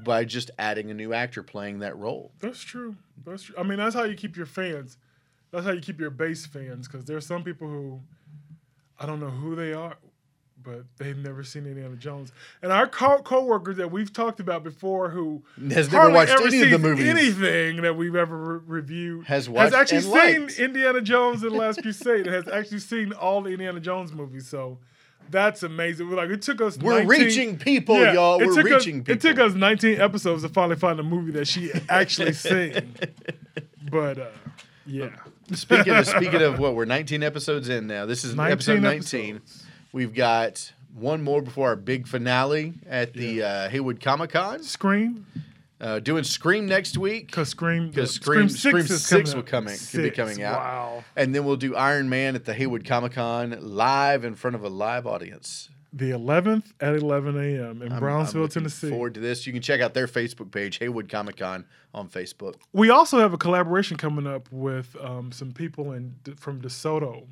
[0.03, 2.31] by just adding a new actor playing that role.
[2.39, 2.95] That's true.
[3.25, 3.55] That's true.
[3.57, 4.97] I mean, that's how you keep your fans.
[5.51, 6.87] That's how you keep your base fans.
[6.87, 8.01] Because there's some people who,
[8.99, 9.95] I don't know who they are,
[10.61, 12.31] but they've never seen Indiana Jones.
[12.61, 16.61] And our co- coworkers that we've talked about before, who Has never watched ever any
[16.63, 17.07] of the movies.
[17.07, 20.59] anything that we've ever re- reviewed, Has watched actually and seen liked.
[20.59, 22.25] Indiana Jones and the Last Crusade.
[22.25, 24.47] has actually seen all the Indiana Jones movies.
[24.47, 24.79] So.
[25.29, 26.09] That's amazing.
[26.09, 26.77] We're like it took us.
[26.77, 28.37] We're 19 reaching people, y'all.
[28.39, 31.47] We're reaching us- reaching It took us 19 episodes to finally find a movie that
[31.47, 32.93] she actually sang.
[33.91, 34.27] But uh,
[34.85, 35.09] yeah,
[35.53, 38.05] Speaking of speaking of what we're 19 episodes in now.
[38.05, 39.35] This is 19 episode 19.
[39.37, 39.63] episodes.
[39.91, 44.63] We've got one more before our big finale at the uh, Haywood Comic Con.
[44.63, 45.25] Scream,
[45.85, 47.27] Uh, doing Scream next week.
[47.27, 50.59] because Scream, Because the- Scream, Scream, is Six coming will coming could be coming out.
[50.59, 54.55] Wow, And then we'll do Iron Man at the Haywood Comic Con live in front
[54.55, 55.69] of a live audience.
[55.93, 57.83] the 11th at 11 a.m.
[57.83, 58.89] in I'm- Brownsville, I'm Tennessee.
[58.89, 59.45] Forward to this.
[59.45, 62.55] You can check out their Facebook page, Haywood Comic Con, on Facebook.
[62.73, 67.27] We also have a collaboration coming up with um, some people in from DeSoto,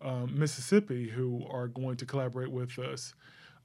[0.00, 3.14] um, Mississippi, who are going to collaborate with us.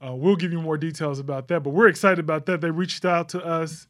[0.06, 2.60] Uh, we'll give you more details about that, but we're excited about that.
[2.60, 3.88] They reached out to us.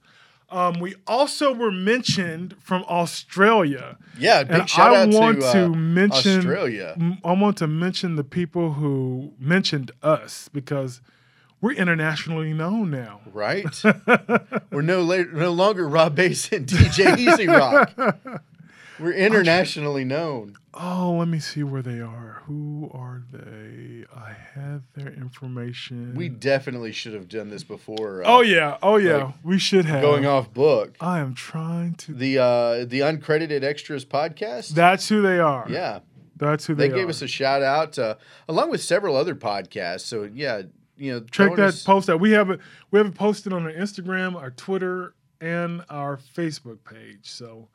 [0.49, 3.97] Um, we also were mentioned from Australia.
[4.19, 6.95] Yeah, big And shout I out want to, uh, to mention Australia.
[6.97, 11.01] m- I want to mention the people who mentioned us because
[11.61, 13.21] we're internationally known now.
[13.33, 13.67] Right?
[14.71, 17.93] We're no later, no longer Rob Base and DJ E-Z Rock.
[18.99, 20.57] We're internationally known.
[20.75, 22.43] Oh, let me see where they are.
[22.47, 24.05] Who are they?
[24.15, 26.15] I have their information.
[26.15, 28.23] We definitely should have done this before.
[28.25, 29.17] uh, Oh yeah, oh yeah.
[29.25, 30.03] like, we should have.
[30.03, 30.97] going off book.
[31.01, 32.13] I am trying to.
[32.15, 34.71] The uh the uncredited extras podcast.
[34.71, 35.67] That's who they are.
[35.71, 36.01] yeah,
[36.37, 36.89] that's who they are.
[36.89, 37.11] they, gave are.
[37.11, 38.17] us a shout out uh,
[38.49, 40.03] along with several other podcasts.
[40.03, 40.63] So yeah,
[40.97, 42.21] you know, Check that us- post out.
[42.21, 42.61] We have it.
[42.91, 47.31] We have it posted on our Instagram, our Twitter, and our Facebook page.
[47.31, 47.69] So,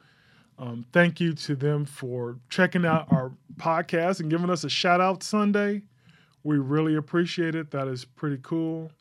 [0.61, 5.01] um, thank you to them for checking out our podcast and giving us a shout
[5.01, 5.81] out Sunday.
[6.43, 7.71] We really appreciate it.
[7.71, 8.91] That is pretty cool.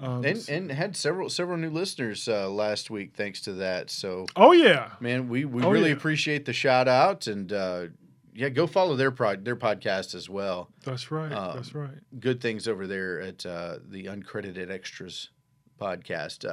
[0.00, 3.90] Um, and and had several several new listeners uh, last week thanks to that.
[3.90, 5.96] So oh yeah, man, we we Oh, really yeah.
[5.96, 7.86] appreciate the shout out and uh,
[8.32, 10.68] yeah, go follow their prod their podcast as well.
[10.84, 11.32] that's right.
[11.32, 11.98] Um, that's right.
[12.20, 15.30] Good things over there at uh, the uncredited extras
[15.80, 16.44] podcast.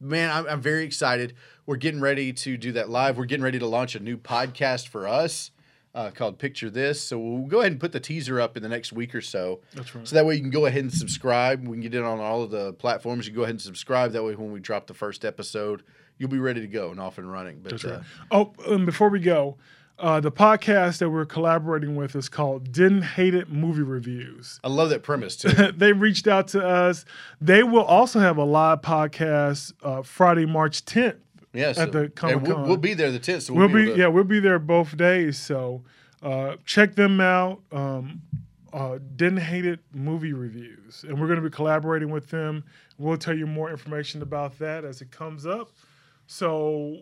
[0.00, 1.34] Uh, man, I'm, I'm very excited.
[1.66, 3.16] We're getting ready to do that live.
[3.18, 5.50] We're getting ready to launch a new podcast for us
[5.94, 7.00] uh, called Picture This.
[7.00, 9.60] So we'll go ahead and put the teaser up in the next week or so.
[9.74, 10.06] That's right.
[10.06, 11.66] So that way you can go ahead and subscribe.
[11.66, 13.26] We can get it on all of the platforms.
[13.26, 14.12] You go ahead and subscribe.
[14.12, 15.82] That way, when we drop the first episode,
[16.16, 17.60] you'll be ready to go and off and running.
[17.62, 18.02] But That's uh, right.
[18.30, 19.56] Oh, and before we go,
[19.98, 24.60] uh, the podcast that we're collaborating with is called Didn't Hate It Movie Reviews.
[24.62, 25.48] I love that premise too.
[25.76, 27.04] they reached out to us.
[27.40, 31.16] They will also have a live podcast uh, Friday, March 10th.
[31.52, 32.10] Yeah, so, At the and we'll,
[32.42, 32.68] Comic-Con.
[32.68, 33.42] we'll be there the 10th.
[33.42, 35.38] So we'll, We'll be to- yeah, we'll be there both days.
[35.38, 35.82] So
[36.22, 37.60] uh, check them out.
[37.72, 38.22] Um,
[38.72, 42.64] uh, Didn't hate it movie reviews, and we're going to be collaborating with them.
[42.98, 45.70] We'll tell you more information about that as it comes up.
[46.26, 46.98] So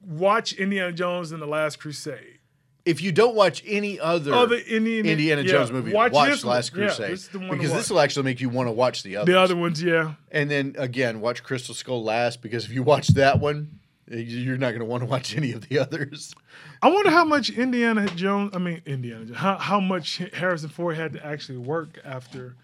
[0.00, 2.38] watch Indiana Jones and the Last Crusade.
[2.84, 6.44] If you don't watch any other Oh, the Indiana, Indiana yeah, Jones movie, watch, this
[6.44, 6.56] one.
[6.56, 8.68] Last Yeah, Crusade this is the one to because this will actually make you want
[8.68, 9.32] to watch the others.
[9.32, 10.14] the other ones, yeah.
[10.30, 14.70] and then again, watch Crystal Skull last because if you watch that one, you're not
[14.70, 16.34] going to want to watch any of the others.
[16.82, 20.94] I wonder how much Indiana Jones, I mean Indiana, Jones, how how much Harrison Ford
[20.96, 22.54] had to actually work after,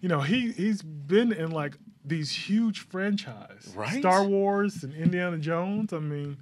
[0.00, 3.98] you know, he he's been in like these huge franchise, Right.
[3.98, 5.92] Star Wars and Indiana Jones.
[5.92, 6.36] I mean,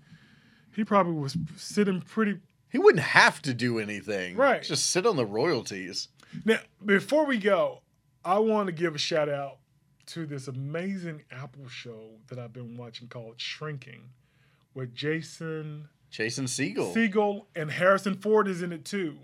[0.74, 2.38] he probably was sitting pretty.
[2.70, 4.36] He wouldn't have to do anything.
[4.36, 4.62] Right.
[4.62, 6.08] Just sit on the royalties.
[6.44, 7.82] Now, before we go,
[8.24, 9.58] I want to give a shout out
[10.06, 14.10] to this amazing Apple show that I've been watching called Shrinking,
[14.74, 16.94] with Jason Jason Segel.
[16.94, 19.18] Segel and Harrison Ford is in it too,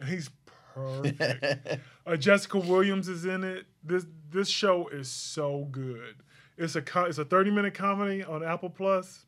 [0.00, 0.30] and he's
[0.74, 1.80] perfect.
[2.06, 3.66] uh, Jessica Williams is in it.
[3.82, 6.16] This this show is so good.
[6.56, 9.26] It's a it's a thirty minute comedy on Apple Plus.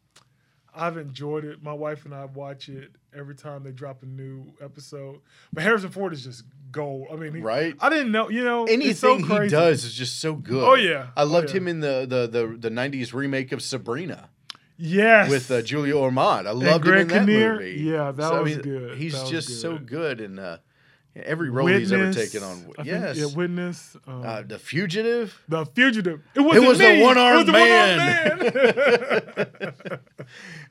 [0.74, 1.62] I've enjoyed it.
[1.62, 5.20] My wife and I watch it every time they drop a new episode.
[5.52, 7.06] But Harrison Ford is just gold.
[7.12, 7.74] I mean, he, Right.
[7.80, 8.28] I didn't know.
[8.28, 10.64] You know, it's so Anything he does is just so good.
[10.64, 11.08] Oh, yeah.
[11.16, 11.56] I Oh, loved yeah.
[11.58, 14.30] him in the, the the the '90s remake of Sabrina
[14.76, 16.48] Yes, with uh, Julia Ormond.
[16.48, 17.52] I loved him in that Kinnear?
[17.54, 17.80] movie.
[17.80, 18.98] Yeah, that I was good.
[18.98, 20.20] He's That just so good.
[20.20, 20.40] and.
[20.40, 20.58] uh,
[21.16, 22.58] every role he's ever taken on.
[22.78, 23.16] I think, yes.
[23.16, 23.96] yeah, Witness.
[24.06, 25.42] Um, uh, the Fugitive.
[25.48, 26.20] The Fugitive.
[26.34, 27.00] It, wasn't was the me.
[27.00, 29.52] It one-armed was the one-armed
[29.90, 30.00] man.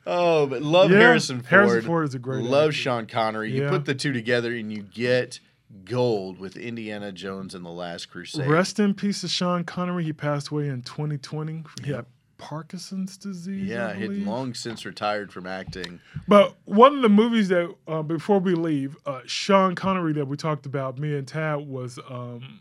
[0.06, 1.46] Oh, but love Yeah, Harrison Ford.
[1.46, 2.72] Harrison Ford is a great Love actor.
[2.72, 3.52] Sean Connery.
[3.52, 5.40] You put the two together and you get
[5.84, 8.46] gold with Indiana Jones and the Last Crusade.
[8.46, 10.04] Rest in peace to Sean Connery.
[10.04, 11.64] He passed away in 2020.
[11.84, 12.04] He had
[12.48, 13.68] Parkinson's disease.
[13.68, 15.98] yeah, I he had long since retired from acting.
[16.28, 20.36] But one of the movies that uh, before we leave, uh, Sean Connery that we
[20.36, 22.60] talked about, me and Tad was um,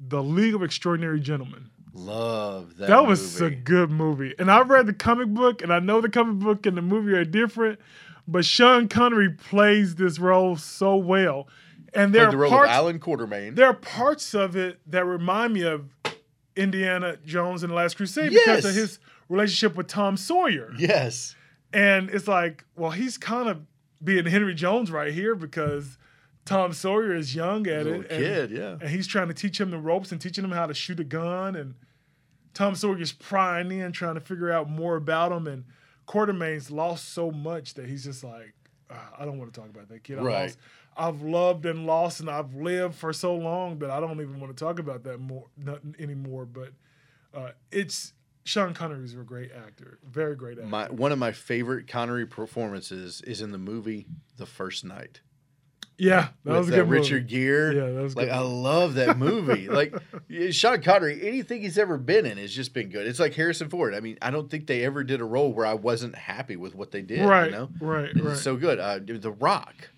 [0.00, 1.70] the League of Extraordinary Gentlemen.
[1.92, 2.88] Love that.
[2.88, 4.34] That was a good movie.
[4.38, 7.12] And I read the comic book, and I know the comic book and the movie
[7.12, 7.78] are different,
[8.28, 11.46] but Sean Connery plays this role so well.
[11.92, 13.56] And there Played the are role parts, of Allan Quatermain.
[13.56, 15.88] there are parts of it that remind me of
[16.56, 18.98] Indiana Jones and the Last Crusade because of his
[19.28, 20.72] relationship with Tom Sawyer.
[20.78, 21.34] Yes.
[21.72, 23.60] And it's like, well, he's kind of
[24.02, 25.96] being Henry Jones right here because
[26.44, 28.10] Tom Sawyer is young at Little it.
[28.10, 28.76] and- kid, yeah.
[28.80, 31.04] and he's trying to teach him the ropes and teaching him how to shoot a
[31.04, 31.54] gun.
[31.54, 31.74] And
[32.54, 35.46] Tom Sawyer's prying in, trying to figure out more about him.
[35.46, 35.64] And
[36.06, 38.54] Quatermain's lost so much that he's just like,
[38.90, 40.18] uh, I don't want to talk about that kid.
[40.18, 40.42] I Right.
[40.46, 40.58] lost,
[41.00, 44.54] I've loved and lost, and I've lived for so long that I don't even want
[44.54, 45.46] to talk about that more
[45.98, 46.44] anymore.
[46.44, 46.72] But
[47.32, 48.12] uh, it's
[48.44, 50.68] Sean Connery is a great actor, very great actor.
[50.68, 55.22] My one of my favorite Connery performances is in the movie The First Knight.
[55.96, 57.34] yeah, that was a good Richard movie.
[57.34, 57.74] Gere.
[57.76, 59.68] Yeah, that was like good I love that movie.
[59.70, 59.94] like
[60.50, 63.06] Sean Connery, anything he's ever been in has just been good.
[63.06, 63.94] It's like Harrison Ford.
[63.94, 66.74] I mean, I don't think they ever did a role where I wasn't happy with
[66.74, 67.24] what they did.
[67.24, 68.36] Right, you know, right, it's right.
[68.36, 68.78] so good.
[68.78, 69.88] Uh, The Rock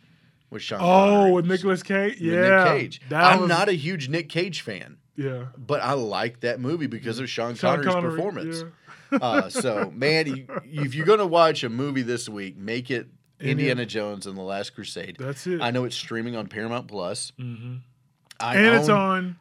[0.52, 0.78] with Sean.
[0.80, 1.32] oh, Connery.
[1.32, 2.20] with Nicolas Cage.
[2.20, 3.00] Yeah, Nick Cage.
[3.08, 6.86] that I'm was- not a huge Nick Cage fan, Yeah, but I like that movie
[6.86, 8.64] because of Sean, Sean Connery's Connery, performance.
[9.10, 9.18] yeah.
[9.20, 10.46] uh, so, man, you,
[10.84, 13.08] if you're gonna watch a movie this week, make it
[13.40, 15.16] Indiana- Jones and the Last Crusade.
[15.18, 15.60] That's it.
[15.60, 17.32] I know it's streaming on Paramount Plus.
[17.38, 17.76] hmm
[18.38, 19.36] I and it's on.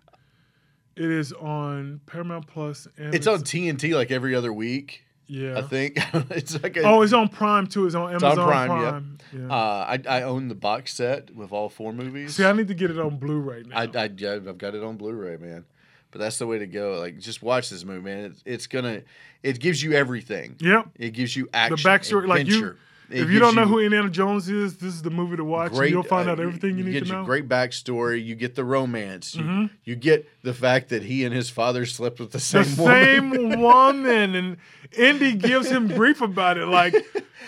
[0.95, 5.03] It is on Paramount Plus, and It's on TNT like every other week.
[5.31, 5.57] Yeah.
[5.59, 5.97] I think
[6.31, 7.85] it's like a, oh, it's on Prime too.
[7.85, 9.17] It's on on Amazon Prime, Prime.
[9.33, 9.39] yeah.
[9.39, 9.53] Yeah.
[9.55, 12.35] Uh, I I own the box set with all four movies.
[12.35, 13.77] See, I need to get it on Blu-ray now.
[13.77, 15.63] I, I I've got it on Blu-ray, man.
[16.11, 16.99] But that's the way to go.
[16.99, 18.25] Like, just watch this movie, man.
[18.25, 19.03] It's, it's gonna,
[19.43, 20.57] it gives you everything.
[20.59, 20.89] yep.
[20.99, 22.77] It gives you action, backstory, like you- adventure.
[23.13, 25.73] If you don't know who Indiana Jones is, this is the movie to watch.
[25.73, 27.25] and you'll find uh, out everything you, need get to your know.
[27.25, 28.23] Great backstory.
[28.23, 29.35] You get the romance.
[29.35, 29.69] You, Mhm.
[29.83, 33.51] you get the fact that he and his father slept with the the same woman.
[33.51, 34.57] same woman, and
[34.97, 36.65] Indy gives him grief about it.
[36.67, 36.95] Like,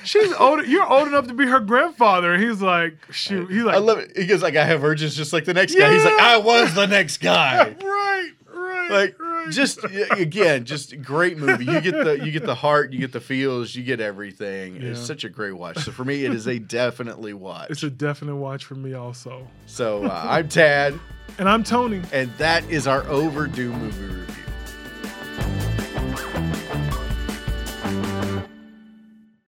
[0.03, 0.65] she's old.
[0.67, 2.33] You're old enough to be her grandfather.
[2.33, 3.49] And he's like, shoot.
[3.51, 4.17] He's like, I love it.
[4.17, 6.73] He goes like, "I have urges just like the next guy." He's like, "I was
[6.73, 9.29] the next guy." right, right, like right.
[9.51, 9.79] Just
[10.11, 11.65] again, just great movie.
[11.65, 14.81] You get the you get the heart, you get the feels, you get everything.
[14.81, 15.77] It's such a great watch.
[15.79, 17.69] So for me, it is a definitely watch.
[17.71, 19.47] It's a definite watch for me also.
[19.65, 20.99] so uh, I'm Tad,
[21.37, 22.01] And I'm Tony.
[22.11, 24.42] and that is our overdue movie review.